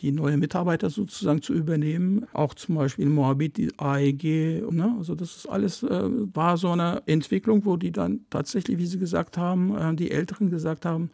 [0.01, 2.25] die neue Mitarbeiter sozusagen zu übernehmen.
[2.33, 4.71] Auch zum Beispiel Moabit die AEG.
[4.71, 4.95] Ne?
[4.97, 8.99] Also das ist alles, äh, war so eine Entwicklung, wo die dann tatsächlich, wie Sie
[8.99, 11.09] gesagt haben, äh, die Älteren gesagt haben,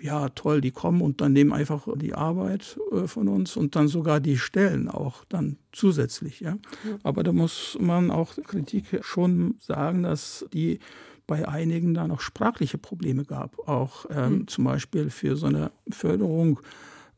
[0.00, 3.88] ja toll, die kommen und dann nehmen einfach die Arbeit äh, von uns und dann
[3.88, 6.40] sogar die Stellen auch dann zusätzlich.
[6.40, 6.58] Ja?
[6.84, 6.98] ja.
[7.02, 10.78] Aber da muss man auch Kritik schon sagen, dass die
[11.26, 13.68] bei einigen da noch sprachliche Probleme gab.
[13.68, 14.48] Auch ähm, mhm.
[14.48, 16.60] zum Beispiel für so eine Förderung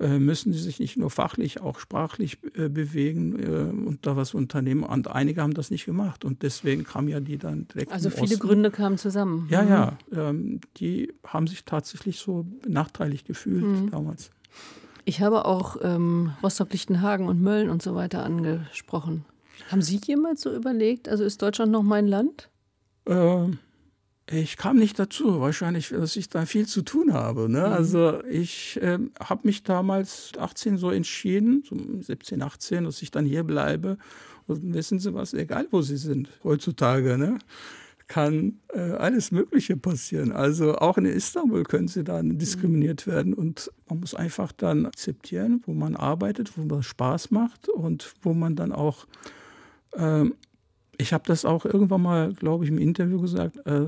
[0.07, 4.83] müssen sie sich nicht nur fachlich, auch sprachlich äh, bewegen äh, und da was unternehmen.
[4.83, 7.93] Und einige haben das nicht gemacht und deswegen kamen ja die dann direkt.
[7.93, 8.39] Also viele Osten.
[8.39, 9.47] Gründe kamen zusammen.
[9.51, 9.99] Ja, ja.
[10.11, 10.19] Mhm.
[10.19, 13.91] Ähm, die haben sich tatsächlich so benachteiligt gefühlt mhm.
[13.91, 14.31] damals.
[15.05, 19.25] Ich habe auch ähm, Rostock-Lichtenhagen und Mölln und so weiter angesprochen.
[19.71, 22.49] Haben Sie jemals so überlegt, also ist Deutschland noch mein Land?
[23.07, 23.59] Ähm
[24.33, 27.49] ich kam nicht dazu, wahrscheinlich, dass ich da viel zu tun habe.
[27.49, 27.61] Ne?
[27.61, 27.73] Mhm.
[27.73, 33.27] Also ich äh, habe mich damals 18 so entschieden, so 17, 18, dass ich dann
[33.27, 33.99] hier bleibe.
[34.47, 37.39] Und wissen Sie was, egal wo Sie sind heutzutage, ne?
[38.11, 40.33] kann äh, alles Mögliche passieren.
[40.33, 45.63] Also auch in Istanbul können sie dann diskriminiert werden und man muss einfach dann akzeptieren,
[45.65, 49.07] wo man arbeitet, wo man Spaß macht und wo man dann auch,
[49.93, 50.25] äh,
[50.99, 53.87] ich habe das auch irgendwann mal, glaube ich, im Interview gesagt, äh,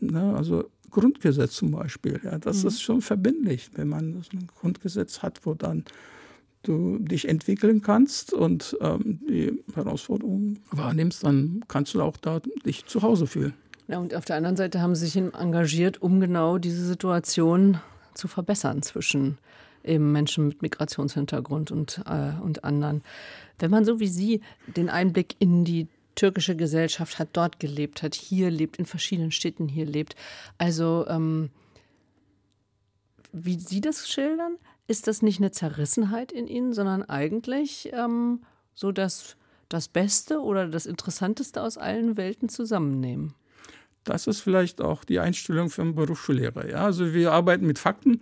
[0.00, 2.68] ne, also Grundgesetz zum Beispiel, ja, das mhm.
[2.68, 5.84] ist schon verbindlich, wenn man ein Grundgesetz hat, wo dann
[6.62, 12.86] du dich entwickeln kannst und ähm, die Herausforderungen wahrnimmst, dann kannst du auch da dich
[12.86, 13.54] zu Hause fühlen.
[13.88, 17.78] Ja, und auf der anderen Seite haben sie sich engagiert, um genau diese Situation
[18.14, 19.36] zu verbessern zwischen
[19.84, 23.02] eben Menschen mit Migrationshintergrund und, äh, und anderen.
[23.58, 28.14] Wenn man so wie Sie den Einblick in die türkische Gesellschaft hat, dort gelebt hat,
[28.14, 30.16] hier lebt, in verschiedenen Städten hier lebt,
[30.58, 31.50] also ähm,
[33.32, 38.42] wie Sie das schildern, ist das nicht eine Zerrissenheit in Ihnen, sondern eigentlich ähm,
[38.74, 39.36] so das,
[39.68, 43.34] das Beste oder das Interessanteste aus allen Welten zusammennehmen?
[44.04, 46.68] Das ist vielleicht auch die Einstellung für einen Berufsschullehrer.
[46.68, 48.20] Ja, also wir arbeiten mit Fakten.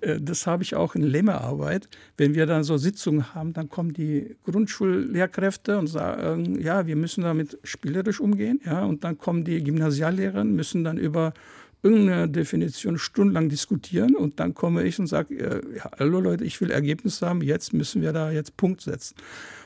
[0.00, 1.88] Äh, das habe ich auch in Lemmearbeit.
[2.16, 7.22] Wenn wir dann so Sitzungen haben, dann kommen die Grundschullehrkräfte und sagen, ja, wir müssen
[7.22, 8.60] damit spielerisch umgehen.
[8.64, 11.34] Ja, und dann kommen die Gymnasiallehrer, müssen dann über
[11.82, 16.60] irgendeine Definition stundenlang diskutieren und dann komme ich und sage, äh, ja, hallo Leute, ich
[16.60, 19.14] will Ergebnisse haben, jetzt müssen wir da jetzt Punkt setzen.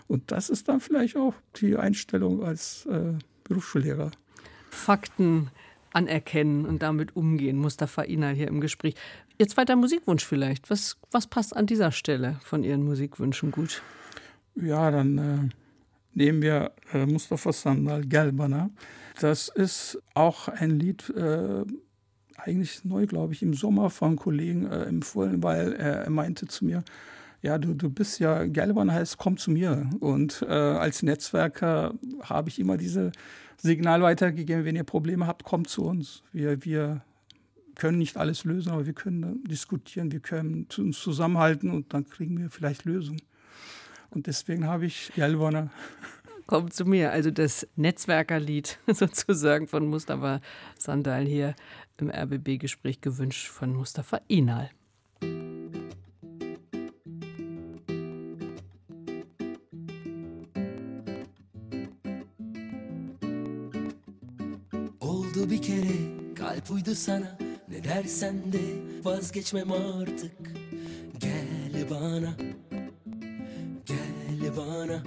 [0.06, 3.12] Und das ist dann vielleicht auch die Einstellung als äh,
[3.44, 4.10] Berufsschullehrer.
[4.70, 5.50] Fakten
[5.92, 8.94] anerkennen und damit umgehen, Mustafa Inal hier im Gespräch.
[9.38, 10.70] Ihr zweiter Musikwunsch vielleicht.
[10.70, 13.83] Was, was passt an dieser Stelle von Ihren Musikwünschen gut?
[14.54, 15.48] Ja, dann äh,
[16.14, 18.70] nehmen wir äh, Mustafa Sandal Gelbana.
[19.20, 21.64] Das ist auch ein Lied, äh,
[22.37, 26.85] eigentlich neu, glaube ich, im Sommer von Kollegen äh, empfohlen, weil er meinte zu mir,
[27.42, 29.88] ja, du, du bist ja, Gelbern heißt, komm zu mir.
[30.00, 33.12] Und äh, als Netzwerker habe ich immer diese
[33.57, 36.22] Signal weitergegeben, wenn ihr Probleme habt, kommt zu uns.
[36.33, 37.03] Wir, wir
[37.74, 42.38] können nicht alles lösen, aber wir können diskutieren, wir können uns zusammenhalten und dann kriegen
[42.38, 43.22] wir vielleicht Lösungen.
[44.11, 45.70] Und deswegen habe ich Gelberner
[46.50, 50.40] Kommt zu mir, also das Netzwerkerlied sozusagen von Mustafa
[50.76, 51.55] Sandal hier
[51.96, 54.68] im RBB-Gespräch gewünscht von Mustafa Inal.
[66.90, 67.38] Uydu sana.
[67.68, 68.59] Ne dersen de
[69.05, 70.33] vazgeçmem artık.
[71.18, 72.35] Gel bana
[73.87, 75.03] Gel bana.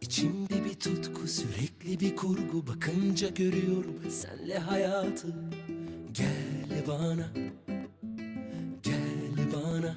[0.00, 2.66] İçimde bir tutku sürekli bir kurgu.
[2.66, 5.28] Bakınca görüyorum senle hayatı.
[6.12, 7.26] Gel bana
[8.82, 9.96] Gel bana.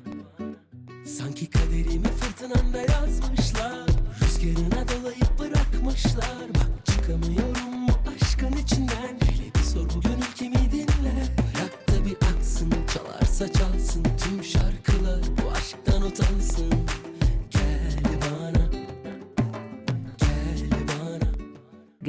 [1.06, 3.90] Sanki kaderimi fırtınanda yazmışlar.
[4.22, 6.53] Rüzgarına dolayıp bırakmışlar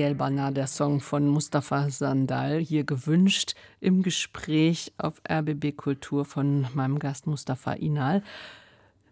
[0.04, 6.98] Gelbana, der Song von Mustafa Sandal, hier gewünscht im Gespräch auf RBB Kultur von meinem
[6.98, 8.22] Gast Mustafa Inal.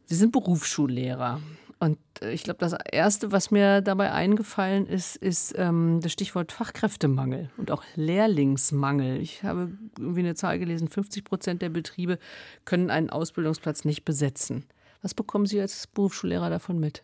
[0.05, 1.41] Sie sind Berufsschullehrer.
[1.79, 6.53] Und äh, ich glaube, das Erste, was mir dabei eingefallen ist, ist ähm, das Stichwort
[6.53, 9.19] Fachkräftemangel und auch Lehrlingsmangel.
[9.19, 12.19] Ich habe irgendwie eine Zahl gelesen, 50 Prozent der Betriebe
[12.67, 14.67] können einen Ausbildungsplatz nicht besetzen.
[15.01, 17.03] Was bekommen Sie als Berufsschullehrer davon mit?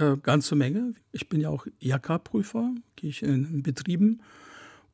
[0.00, 0.94] Äh, ganze Menge.
[1.12, 4.22] Ich bin ja auch IHK-Prüfer, gehe ich in Betrieben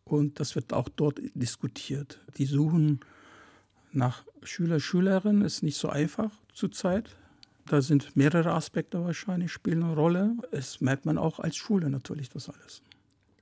[0.05, 2.19] und das wird auch dort diskutiert.
[2.39, 2.99] Die suchen
[3.93, 7.15] nach Schüler, Schülerinnen, ist nicht so einfach zurzeit.
[7.67, 10.35] Da sind mehrere Aspekte wahrscheinlich, spielen eine Rolle.
[10.51, 12.83] Es merkt man auch als Schule natürlich das alles.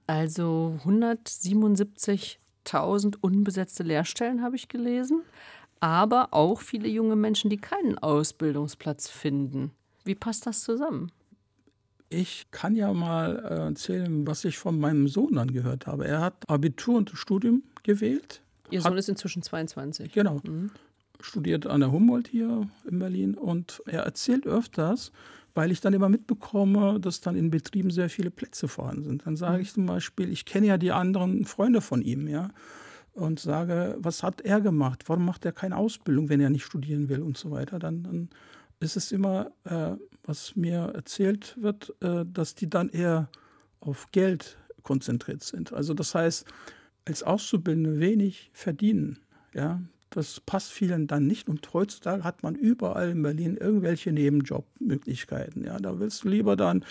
[0.07, 5.23] Also 177.000 unbesetzte Lehrstellen habe ich gelesen,
[5.81, 9.71] aber auch viele junge Menschen, die keinen Ausbildungsplatz finden.
[10.05, 11.11] Wie passt das zusammen?
[12.15, 16.07] Ich kann ja mal äh, erzählen, was ich von meinem Sohn dann gehört habe.
[16.07, 18.41] Er hat Abitur und Studium gewählt.
[18.71, 20.13] Ihr hat, Sohn ist inzwischen 22.
[20.13, 20.41] Genau.
[20.45, 20.71] Mhm.
[21.21, 25.11] Studiert an der Humboldt hier in Berlin und er erzählt öfters,
[25.55, 29.27] weil ich dann immer mitbekomme, dass dann in Betrieben sehr viele Plätze vorhanden sind.
[29.27, 32.51] Dann sage ich zum Beispiel, ich kenne ja die anderen Freunde von ihm, ja,
[33.15, 35.05] und sage, was hat er gemacht?
[35.07, 37.79] Warum macht er keine Ausbildung, wenn er nicht studieren will und so weiter?
[37.79, 38.29] Dann, dann
[38.81, 39.93] ist es immer, äh,
[40.25, 43.29] was mir erzählt wird, äh, dass die dann eher
[43.81, 45.73] auf Geld konzentriert sind.
[45.73, 46.47] Also das heißt,
[47.07, 49.19] als Auszubildende wenig verdienen,
[49.53, 51.49] ja, das passt vielen dann nicht.
[51.49, 55.65] Und heutzutage hat man überall in Berlin irgendwelche Nebenjobmöglichkeiten.
[55.65, 56.85] Ja, da willst du lieber dann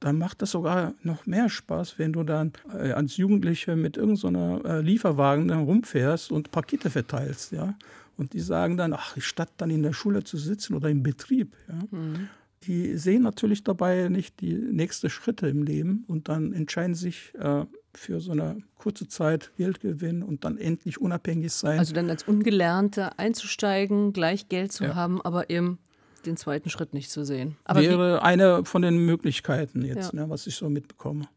[0.00, 4.60] dann macht das sogar noch mehr Spaß, wenn du dann äh, als Jugendliche mit irgendeiner
[4.62, 7.74] so äh, Lieferwagen dann rumfährst und Pakete verteilst, ja.
[8.18, 11.54] Und die sagen dann, ach, statt dann in der Schule zu sitzen oder im Betrieb,
[11.68, 11.78] ja.
[11.90, 12.28] Mhm.
[12.62, 17.64] Die sehen natürlich dabei nicht die nächsten Schritte im Leben und dann entscheiden sich äh,
[17.94, 21.78] für so eine kurze Zeit Geld gewinnen und dann endlich unabhängig sein.
[21.78, 24.94] Also dann als Ungelernte einzusteigen, gleich Geld zu ja.
[24.94, 25.78] haben, aber eben
[26.26, 27.56] den zweiten Schritt nicht zu sehen.
[27.64, 30.20] Aber Wäre eine von den Möglichkeiten jetzt, ja.
[30.20, 31.28] ne, was ich so mitbekomme.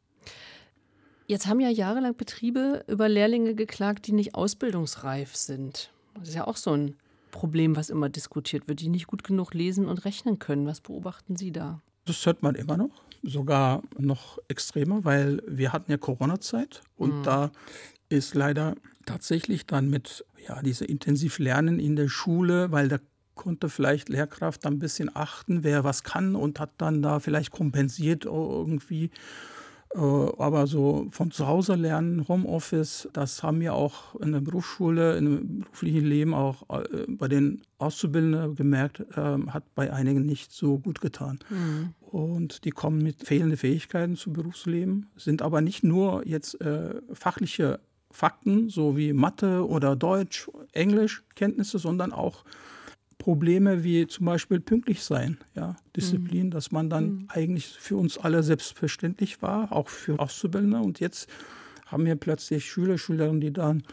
[1.28, 5.92] Jetzt haben ja jahrelang Betriebe über Lehrlinge geklagt, die nicht ausbildungsreif sind.
[6.16, 6.96] Das ist ja auch so ein
[7.30, 10.66] Problem, was immer diskutiert wird, die nicht gut genug lesen und rechnen können.
[10.66, 11.82] Was beobachten Sie da?
[12.06, 12.90] Das hört man immer noch,
[13.22, 17.24] sogar noch extremer, weil wir hatten ja Corona-Zeit und mhm.
[17.24, 17.52] da
[18.10, 18.76] ist leider
[19.06, 22.98] tatsächlich dann mit ja, diese intensiv Lernen in der Schule, weil da
[23.40, 28.26] konnte vielleicht Lehrkraft ein bisschen achten, wer was kann und hat dann da vielleicht kompensiert
[28.26, 29.12] irgendwie.
[29.96, 35.18] Äh, aber so von zu Hause lernen, Homeoffice, das haben wir auch in der Berufsschule,
[35.18, 40.78] im beruflichen Leben auch äh, bei den Auszubildenden gemerkt, ähm, hat bei einigen nicht so
[40.78, 41.40] gut getan.
[41.50, 41.94] Mhm.
[42.02, 47.80] Und die kommen mit fehlenden Fähigkeiten zum Berufsleben, sind aber nicht nur jetzt äh, fachliche
[48.12, 52.44] Fakten, so wie Mathe oder Deutsch, Englisch Kenntnisse, sondern auch
[53.20, 56.52] Probleme wie zum Beispiel pünktlich sein, ja, Disziplin, mhm.
[56.52, 57.26] dass man dann mhm.
[57.28, 60.80] eigentlich für uns alle selbstverständlich war, auch für Auszubildende.
[60.80, 61.30] Und jetzt
[61.86, 63.84] haben wir plötzlich Schüler, Schülerinnen, die dann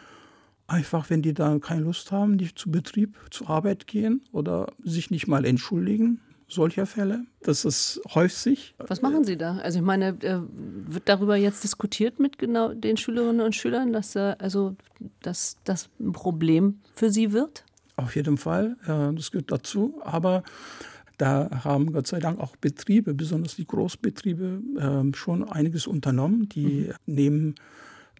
[0.68, 5.10] einfach, wenn die dann keine Lust haben, nicht zu Betrieb, zur Arbeit gehen oder sich
[5.10, 6.20] nicht mal entschuldigen.
[6.48, 7.26] Solcher Fälle.
[7.40, 8.76] Das ist häufig.
[8.78, 9.56] Was machen Sie da?
[9.56, 14.14] Also ich meine, äh, wird darüber jetzt diskutiert mit genau den Schülerinnen und Schülern, dass
[14.14, 14.76] äh, also
[15.22, 17.64] dass das ein Problem für sie wird?
[17.96, 20.00] Auf jeden Fall, das gehört dazu.
[20.04, 20.42] Aber
[21.18, 26.48] da haben Gott sei Dank auch Betriebe, besonders die Großbetriebe, ähm, schon einiges unternommen.
[26.50, 27.14] Die mhm.
[27.14, 27.54] nehmen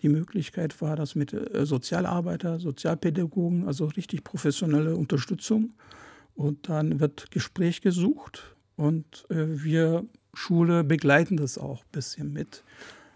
[0.03, 5.74] die Möglichkeit wahr, dass mit äh, Sozialarbeiter, Sozialpädagogen, also richtig professionelle Unterstützung.
[6.35, 10.05] Und dann wird Gespräch gesucht und äh, wir
[10.35, 12.62] Schule begleiten das auch ein bisschen mit.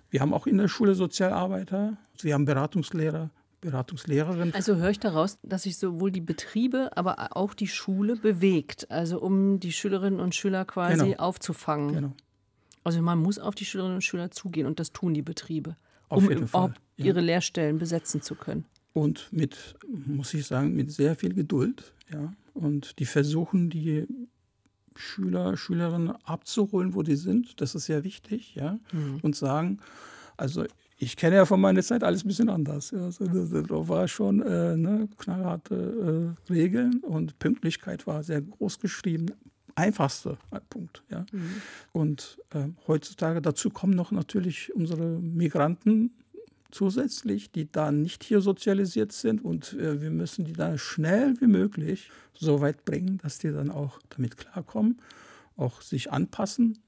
[0.09, 3.31] Wir haben auch in der Schule Sozialarbeiter, wir haben Beratungslehrer,
[3.61, 4.55] Beratungslehrerin.
[4.55, 9.21] Also höre ich daraus, dass sich sowohl die Betriebe, aber auch die Schule bewegt, also
[9.21, 11.19] um die Schülerinnen und Schüler quasi genau.
[11.19, 11.95] aufzufangen.
[11.95, 12.13] Genau.
[12.85, 15.77] Also man muss auf die Schülerinnen und Schüler zugehen und das tun die Betriebe,
[16.09, 16.73] auf um ja.
[16.97, 18.65] ihre Lehrstellen besetzen zu können.
[18.93, 21.93] Und mit, muss ich sagen, mit sehr viel Geduld.
[22.11, 22.33] Ja.
[22.55, 24.07] Und die versuchen, die
[24.97, 27.61] Schüler, Schülerinnen abzuholen, wo die sind.
[27.61, 28.55] Das ist sehr wichtig.
[28.55, 28.79] Ja.
[28.93, 29.21] Mhm.
[29.23, 29.79] Und sagen,
[30.37, 30.65] also
[31.03, 32.91] ich kenne ja von meiner Zeit alles ein bisschen anders.
[32.91, 33.07] Ja.
[33.07, 39.27] Also, da war schon äh, ne, knallharte äh, Regeln und Pünktlichkeit war sehr groß geschrieben.
[39.75, 40.37] Einfachste
[40.69, 41.03] Punkt.
[41.11, 41.25] Ja.
[41.33, 41.63] Mhm.
[41.93, 46.13] Und äh, heutzutage dazu kommen noch natürlich unsere Migranten
[46.71, 51.47] zusätzlich, die da nicht hier sozialisiert sind und äh, wir müssen die dann schnell wie
[51.47, 55.01] möglich so weit bringen, dass die dann auch damit klarkommen
[55.61, 56.79] auch sich anpassen,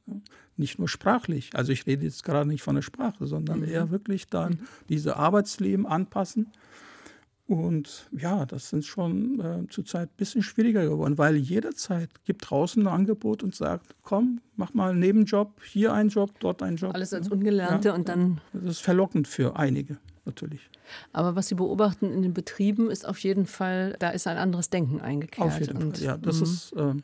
[0.57, 1.51] nicht nur sprachlich.
[1.55, 3.69] Also ich rede jetzt gerade nicht von der Sprache, sondern mhm.
[3.69, 4.59] eher wirklich dann mhm.
[4.89, 6.53] diese Arbeitsleben anpassen.
[7.47, 12.83] Und ja, das sind schon äh, zurzeit ein bisschen schwieriger geworden, weil jederzeit gibt draußen
[12.83, 16.95] ein Angebot und sagt, komm, mach mal einen Nebenjob, hier einen Job, dort einen Job.
[16.95, 18.41] Alles als Ungelernte ja, und dann.
[18.53, 20.71] Das ist verlockend für einige natürlich.
[21.13, 24.71] Aber was Sie beobachten in den Betrieben ist auf jeden Fall, da ist ein anderes
[24.71, 25.47] Denken eingekehrt.
[25.47, 26.43] Auf jeden Fall, ja, das mhm.
[26.43, 26.73] ist.
[26.73, 26.95] Äh,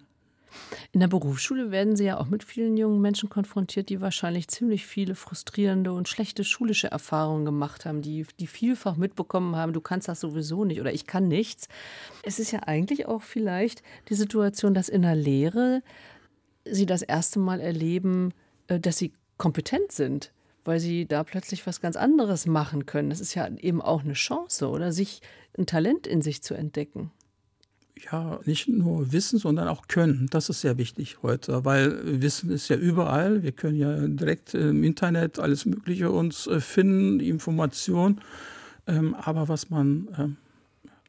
[0.92, 4.86] in der Berufsschule werden Sie ja auch mit vielen jungen Menschen konfrontiert, die wahrscheinlich ziemlich
[4.86, 10.08] viele frustrierende und schlechte schulische Erfahrungen gemacht haben, die, die vielfach mitbekommen haben, du kannst
[10.08, 11.68] das sowieso nicht oder ich kann nichts.
[12.22, 15.82] Es ist ja eigentlich auch vielleicht die Situation, dass in der Lehre
[16.64, 18.34] Sie das erste Mal erleben,
[18.66, 20.32] äh, dass Sie kompetent sind
[20.64, 23.08] weil sie da plötzlich was ganz anderes machen können.
[23.08, 25.22] Das ist ja eben auch eine Chance, oder sich
[25.56, 27.10] ein Talent in sich zu entdecken
[28.10, 30.28] ja, nicht nur Wissen, sondern auch Können.
[30.30, 33.42] Das ist sehr wichtig heute, weil Wissen ist ja überall.
[33.42, 38.20] Wir können ja direkt im Internet alles Mögliche uns äh, finden, Informationen.
[38.86, 40.36] Ähm, aber was man ähm,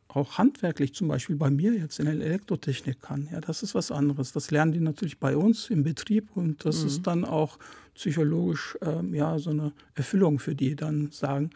[0.07, 3.91] auch handwerklich zum Beispiel bei mir jetzt in der Elektrotechnik kann, ja, das ist was
[3.91, 4.33] anderes.
[4.33, 6.87] Das lernen die natürlich bei uns im Betrieb und das mhm.
[6.87, 7.57] ist dann auch
[7.93, 11.51] psychologisch ähm, ja so eine Erfüllung für die dann sagen,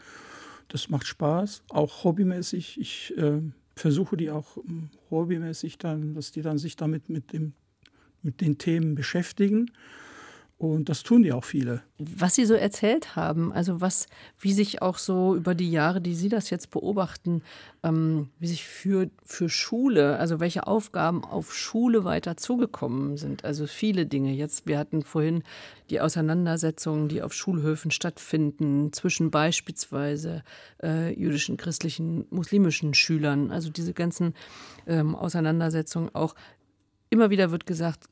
[0.68, 2.80] das macht Spaß, auch hobbymäßig.
[2.80, 3.14] Ich
[3.76, 7.52] versuche die auch ähm, hobbymäßig dann, dass die dann sich damit mit, dem,
[8.22, 9.70] mit den Themen beschäftigen.
[10.56, 11.82] Und das tun die auch viele.
[11.98, 14.06] Was Sie so erzählt haben, also was,
[14.38, 17.42] wie sich auch so über die Jahre, die Sie das jetzt beobachten,
[17.82, 23.44] ähm, wie sich für, für Schule, also welche Aufgaben auf Schule weiter zugekommen sind.
[23.44, 24.32] Also viele Dinge.
[24.32, 25.42] Jetzt, wir hatten vorhin
[25.90, 30.44] die Auseinandersetzungen, die auf Schulhöfen stattfinden, zwischen beispielsweise
[30.82, 33.50] äh, jüdischen, christlichen, muslimischen Schülern.
[33.50, 34.34] Also diese ganzen
[34.86, 36.36] ähm, Auseinandersetzungen auch.
[37.10, 38.08] Immer wieder wird gesagt,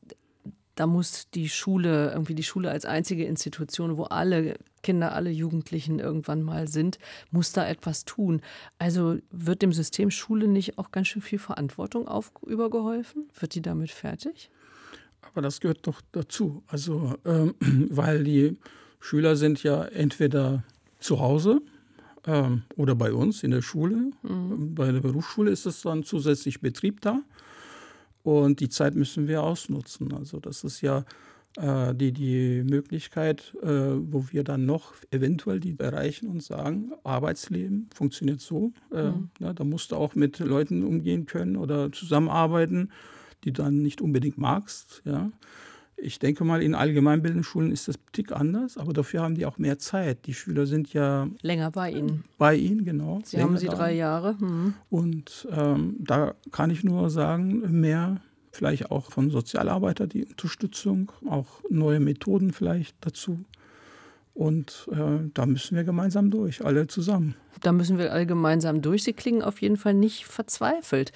[0.75, 5.99] da muss die Schule, irgendwie die Schule als einzige Institution, wo alle Kinder, alle Jugendlichen
[5.99, 6.99] irgendwann mal sind,
[7.31, 8.41] muss da etwas tun.
[8.79, 13.29] Also wird dem System Schule nicht auch ganz schön viel Verantwortung auf, übergeholfen?
[13.39, 14.49] Wird die damit fertig?
[15.21, 16.63] Aber das gehört doch dazu.
[16.67, 17.55] Also, ähm,
[17.89, 18.57] weil die
[18.99, 20.63] Schüler sind ja entweder
[20.99, 21.61] zu Hause
[22.25, 24.11] ähm, oder bei uns in der Schule.
[24.23, 24.75] Mhm.
[24.75, 27.21] Bei der Berufsschule ist es dann zusätzlich Betrieb da.
[28.23, 30.13] Und die Zeit müssen wir ausnutzen.
[30.13, 31.05] Also das ist ja
[31.57, 37.89] äh, die, die Möglichkeit, äh, wo wir dann noch eventuell die erreichen und sagen, Arbeitsleben
[37.93, 38.71] funktioniert so.
[38.91, 39.29] Äh, mhm.
[39.39, 42.91] ja, da musst du auch mit Leuten umgehen können oder zusammenarbeiten,
[43.43, 45.01] die du dann nicht unbedingt magst.
[45.05, 45.31] Ja.
[45.97, 49.57] Ich denke mal, in allgemeinbildenden Schulen ist das Tick anders, aber dafür haben die auch
[49.57, 50.25] mehr Zeit.
[50.25, 52.25] Die Schüler sind ja länger bei Ihnen.
[52.37, 53.21] Bei Ihnen, genau.
[53.23, 53.75] Sie haben sie da.
[53.75, 54.35] drei Jahre.
[54.39, 54.73] Mhm.
[54.89, 58.21] Und ähm, da kann ich nur sagen, mehr
[58.51, 63.39] vielleicht auch von Sozialarbeitern die Unterstützung, auch neue Methoden vielleicht dazu.
[64.33, 67.35] Und äh, da müssen wir gemeinsam durch, alle zusammen.
[67.61, 69.03] Da müssen wir alle gemeinsam durch.
[69.03, 71.11] Sie klingen auf jeden Fall nicht verzweifelt.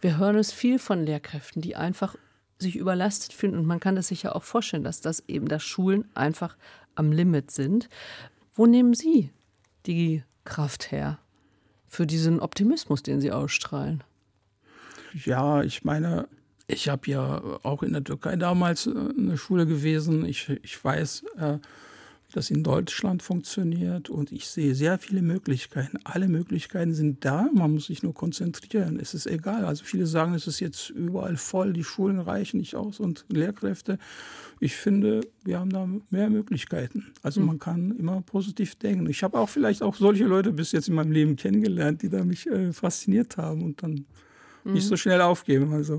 [0.00, 2.16] Wir hören es viel von Lehrkräften, die einfach
[2.62, 3.56] sich überlastet fühlen.
[3.56, 6.56] Und man kann das sich ja auch vorstellen, dass das eben, dass Schulen einfach
[6.94, 7.88] am Limit sind.
[8.54, 9.30] Wo nehmen Sie
[9.86, 11.18] die Kraft her
[11.88, 14.02] für diesen Optimismus, den Sie ausstrahlen?
[15.24, 16.28] Ja, ich meine,
[16.66, 20.24] ich habe ja auch in der Türkei damals äh, eine Schule gewesen.
[20.24, 21.58] Ich, ich weiß, äh,
[22.32, 25.98] das in Deutschland funktioniert und ich sehe sehr viele Möglichkeiten.
[26.04, 28.98] Alle Möglichkeiten sind da, man muss sich nur konzentrieren.
[29.00, 29.64] Es ist egal.
[29.64, 33.98] Also viele sagen, es ist jetzt überall voll, die Schulen reichen nicht aus und Lehrkräfte.
[34.60, 37.12] Ich finde, wir haben da mehr Möglichkeiten.
[37.22, 37.46] Also hm.
[37.46, 39.08] man kann immer positiv denken.
[39.08, 42.24] Ich habe auch vielleicht auch solche Leute bis jetzt in meinem Leben kennengelernt, die da
[42.24, 44.06] mich äh, fasziniert haben und dann
[44.64, 44.72] mhm.
[44.72, 45.72] nicht so schnell aufgeben.
[45.72, 45.98] Also.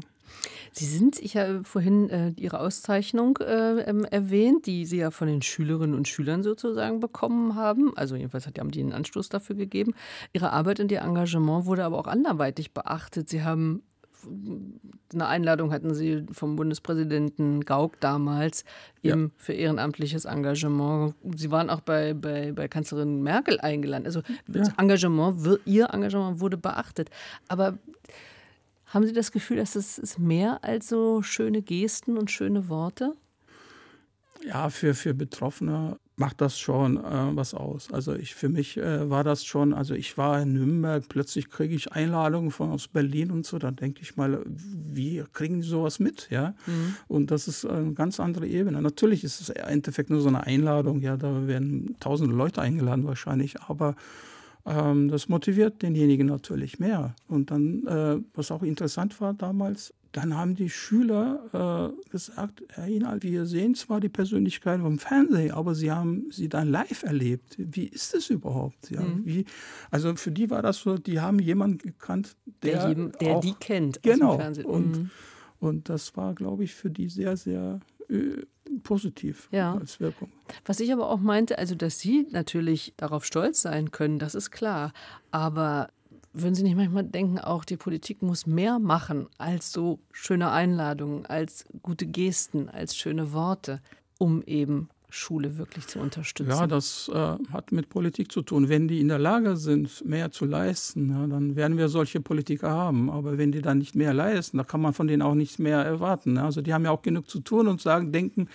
[0.72, 5.28] Sie sind, ich habe vorhin äh, Ihre Auszeichnung äh, ähm, erwähnt, die Sie ja von
[5.28, 7.96] den Schülerinnen und Schülern sozusagen bekommen haben.
[7.96, 9.94] Also jedenfalls hat, haben die einen Anstoß dafür gegeben.
[10.34, 13.30] Ihre Arbeit und Ihr Engagement wurde aber auch anderweitig beachtet.
[13.30, 13.84] Sie haben
[15.14, 18.64] eine Einladung hatten Sie vom Bundespräsidenten Gauck damals
[19.02, 19.32] eben ja.
[19.38, 21.16] für ehrenamtliches Engagement.
[21.36, 24.06] Sie waren auch bei, bei, bei Kanzlerin Merkel eingeladen.
[24.06, 24.64] Also ja.
[24.78, 27.10] Engagement, Ihr Engagement wurde beachtet.
[27.48, 27.78] Aber
[28.94, 33.14] haben Sie das Gefühl, dass es ist mehr als so schöne Gesten und schöne Worte?
[34.46, 37.92] Ja, für, für Betroffene macht das schon äh, was aus.
[37.92, 41.74] Also ich für mich äh, war das schon, also ich war in Nürnberg, plötzlich kriege
[41.74, 46.00] ich Einladungen von aus Berlin und so, dann denke ich mal, wie kriegen die sowas
[46.00, 46.54] mit, ja?
[46.68, 46.96] Mhm.
[47.08, 48.82] Und das ist eine ganz andere Ebene.
[48.82, 53.06] Natürlich ist es im Endeffekt nur so eine Einladung, ja, da werden tausende Leute eingeladen
[53.06, 53.96] wahrscheinlich, aber
[54.66, 57.16] ähm, das motiviert denjenigen natürlich mehr.
[57.28, 62.88] Und dann, äh, was auch interessant war damals, dann haben die Schüler äh, gesagt, Herr
[62.88, 67.56] Inhalt, wir sehen zwar die Persönlichkeit vom Fernsehen, aber sie haben sie dann live erlebt.
[67.58, 68.92] Wie ist das überhaupt?
[68.92, 69.26] Ja, mhm.
[69.26, 69.46] wie,
[69.90, 73.42] also für die war das so, die haben jemanden gekannt, der, der, jedem, der auch,
[73.42, 75.10] die kennt genau, Und, mhm.
[75.60, 78.44] und das war, glaube ich, für die sehr, sehr äh,
[78.82, 79.76] positiv ja.
[79.76, 80.32] als Wirkung.
[80.66, 84.52] Was ich aber auch meinte, also dass Sie natürlich darauf stolz sein können, das ist
[84.52, 84.94] klar.
[85.32, 85.90] Aber
[86.34, 91.26] würden Sie nicht manchmal denken, auch die Politik muss mehr machen als so schöne Einladungen,
[91.26, 93.82] als gute Gesten, als schöne Worte,
[94.18, 96.50] um eben Schule wirklich zu unterstützen?
[96.50, 98.68] Ja, das äh, hat mit Politik zu tun.
[98.68, 102.72] Wenn die in der Lage sind, mehr zu leisten, ja, dann werden wir solche Politiker
[102.72, 103.10] haben.
[103.10, 105.80] Aber wenn die dann nicht mehr leisten, dann kann man von denen auch nichts mehr
[105.80, 106.38] erwarten.
[106.38, 108.50] Also die haben ja auch genug zu tun und sagen, denken,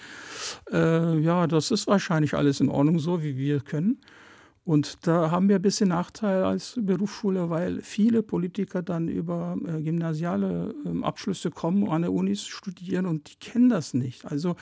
[0.72, 4.00] äh, ja, das ist wahrscheinlich alles in Ordnung so, wie wir können.
[4.64, 9.80] Und da haben wir ein bisschen Nachteil als Berufsschule, weil viele Politiker dann über äh,
[9.80, 14.26] gymnasiale äh, Abschlüsse kommen, an der Unis studieren und die kennen das nicht.
[14.26, 14.56] Also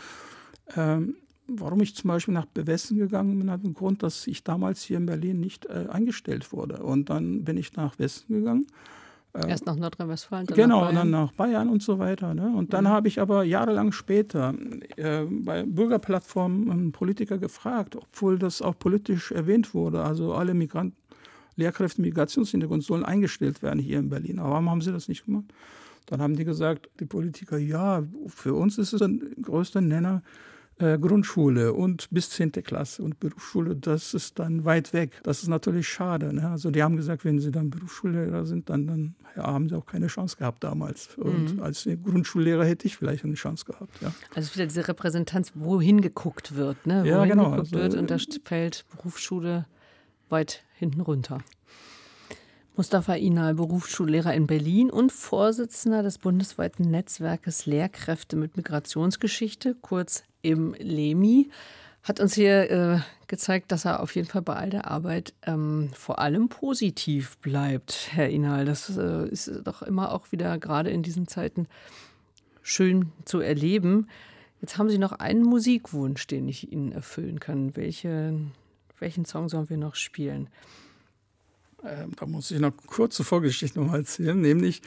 [0.77, 1.17] ähm,
[1.49, 4.97] warum ich zum Beispiel nach Bewessen gegangen bin, hat einen Grund, dass ich damals hier
[4.97, 6.83] in Berlin nicht äh, eingestellt wurde.
[6.83, 8.67] Und dann bin ich nach Westen gegangen.
[9.33, 10.47] Äh, Erst nach Nordrhein-Westfalen.
[10.47, 12.35] Genau, nach dann nach Bayern und so weiter.
[12.35, 12.53] Ne?
[12.57, 12.89] Und dann mhm.
[12.89, 14.55] habe ich aber jahrelang später
[14.97, 20.03] äh, bei Bürgerplattformen Politiker gefragt, obwohl das auch politisch erwähnt wurde.
[20.03, 20.97] Also alle Migranten,
[21.57, 24.39] Lehrkräfte Migrationshintergrund sollen eingestellt werden hier in Berlin.
[24.39, 25.47] Aber warum haben sie das nicht gemacht?
[26.07, 30.23] Dann haben die gesagt, die Politiker, ja, für uns ist es ein größter Nenner,
[30.79, 32.53] äh, Grundschule und bis 10.
[32.53, 35.21] Klasse und Berufsschule, das ist dann weit weg.
[35.23, 36.35] Das ist natürlich schade.
[36.35, 36.49] Ne?
[36.49, 39.87] Also die haben gesagt, wenn sie dann Berufsschullehrer sind, dann, dann ja, haben sie auch
[39.87, 41.17] keine Chance gehabt damals.
[41.17, 41.63] Und mhm.
[41.63, 43.91] als Grundschullehrer hätte ich vielleicht eine Chance gehabt.
[44.03, 44.13] Ja.
[44.35, 46.87] Also wieder diese Repräsentanz, wohin geguckt wird.
[46.87, 47.01] Ne?
[47.01, 47.45] Wohin ja, genau.
[47.51, 49.67] Geguckt also, wird und da fällt Berufsschule
[50.29, 51.39] weit hinten runter.
[52.77, 60.75] Mustafa Inal, Berufsschullehrer in Berlin und Vorsitzender des bundesweiten Netzwerkes Lehrkräfte mit Migrationsgeschichte, kurz im
[60.79, 61.49] LEMI,
[62.03, 62.99] hat uns hier äh,
[63.29, 68.11] gezeigt, dass er auf jeden Fall bei all der Arbeit ähm, vor allem positiv bleibt,
[68.13, 68.67] Herr Inal.
[68.67, 71.69] Das äh, ist doch immer auch wieder gerade in diesen Zeiten
[72.61, 74.07] schön zu erleben.
[74.61, 77.75] Jetzt haben Sie noch einen Musikwunsch, den ich Ihnen erfüllen kann.
[77.75, 78.39] Welche,
[78.99, 80.51] welchen Song sollen wir noch spielen?
[81.85, 84.83] Ähm, da muss ich noch kurze Vorgeschichte noch mal erzählen, nämlich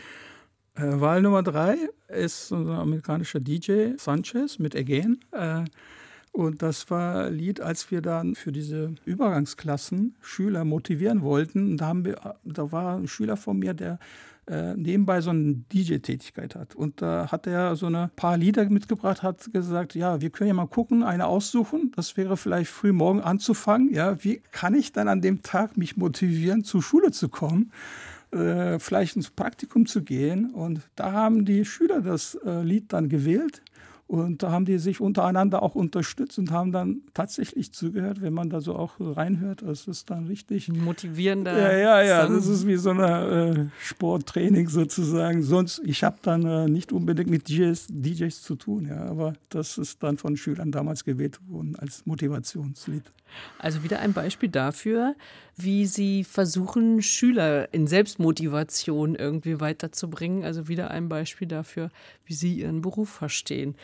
[0.76, 1.78] äh, Wahl Nummer drei
[2.08, 5.20] ist unser amerikanischer DJ Sanchez mit Again.
[5.32, 5.66] Äh,
[6.32, 11.76] und das war ein Lied, als wir dann für diese Übergangsklassen Schüler motivieren wollten.
[11.78, 14.00] Da, haben wir, da war ein Schüler von mir, der
[14.50, 16.76] äh, nebenbei so eine DJ-Tätigkeit hat.
[16.76, 20.54] Und da hat er so ein paar Lieder mitgebracht, hat gesagt, ja, wir können ja
[20.54, 21.92] mal gucken, eine aussuchen.
[21.96, 23.94] Das wäre vielleicht früh morgen anzufangen.
[23.94, 27.72] Ja, wie kann ich dann an dem Tag mich motivieren, zur Schule zu kommen?
[28.32, 30.52] Äh, vielleicht ins Praktikum zu gehen.
[30.52, 33.62] Und da haben die Schüler das äh, Lied dann gewählt.
[34.10, 38.50] Und da haben die sich untereinander auch unterstützt und haben dann tatsächlich zugehört, wenn man
[38.50, 39.62] da so auch reinhört.
[39.62, 41.56] Das ist dann richtig motivierender.
[41.56, 42.26] Ja, ja, ja.
[42.26, 42.36] Song.
[42.36, 45.44] Das ist wie so ein äh, Sporttraining sozusagen.
[45.44, 49.78] Sonst, ich habe dann äh, nicht unbedingt mit DJs, DJs zu tun, ja, aber das
[49.78, 53.04] ist dann von Schülern damals gewählt worden als Motivationslied.
[53.60, 55.14] Also wieder ein Beispiel dafür,
[55.64, 60.44] wie Sie versuchen, Schüler in Selbstmotivation irgendwie weiterzubringen.
[60.44, 61.90] Also wieder ein Beispiel dafür,
[62.26, 63.76] wie Sie Ihren Beruf verstehen.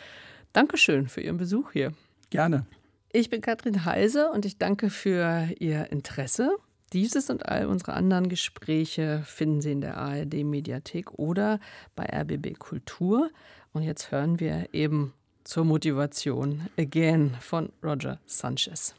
[0.54, 1.94] Dankeschön für Ihren Besuch hier.
[2.30, 2.66] Gerne.
[3.12, 6.58] Ich bin Katrin Heise und ich danke für Ihr Interesse.
[6.94, 11.60] Dieses und all unsere anderen Gespräche finden Sie in der ARD Mediathek oder
[11.96, 13.30] bei RBB Kultur.
[13.74, 15.14] Und jetzt hören wir eben
[15.44, 18.96] zur Motivation Again von Roger Sanchez.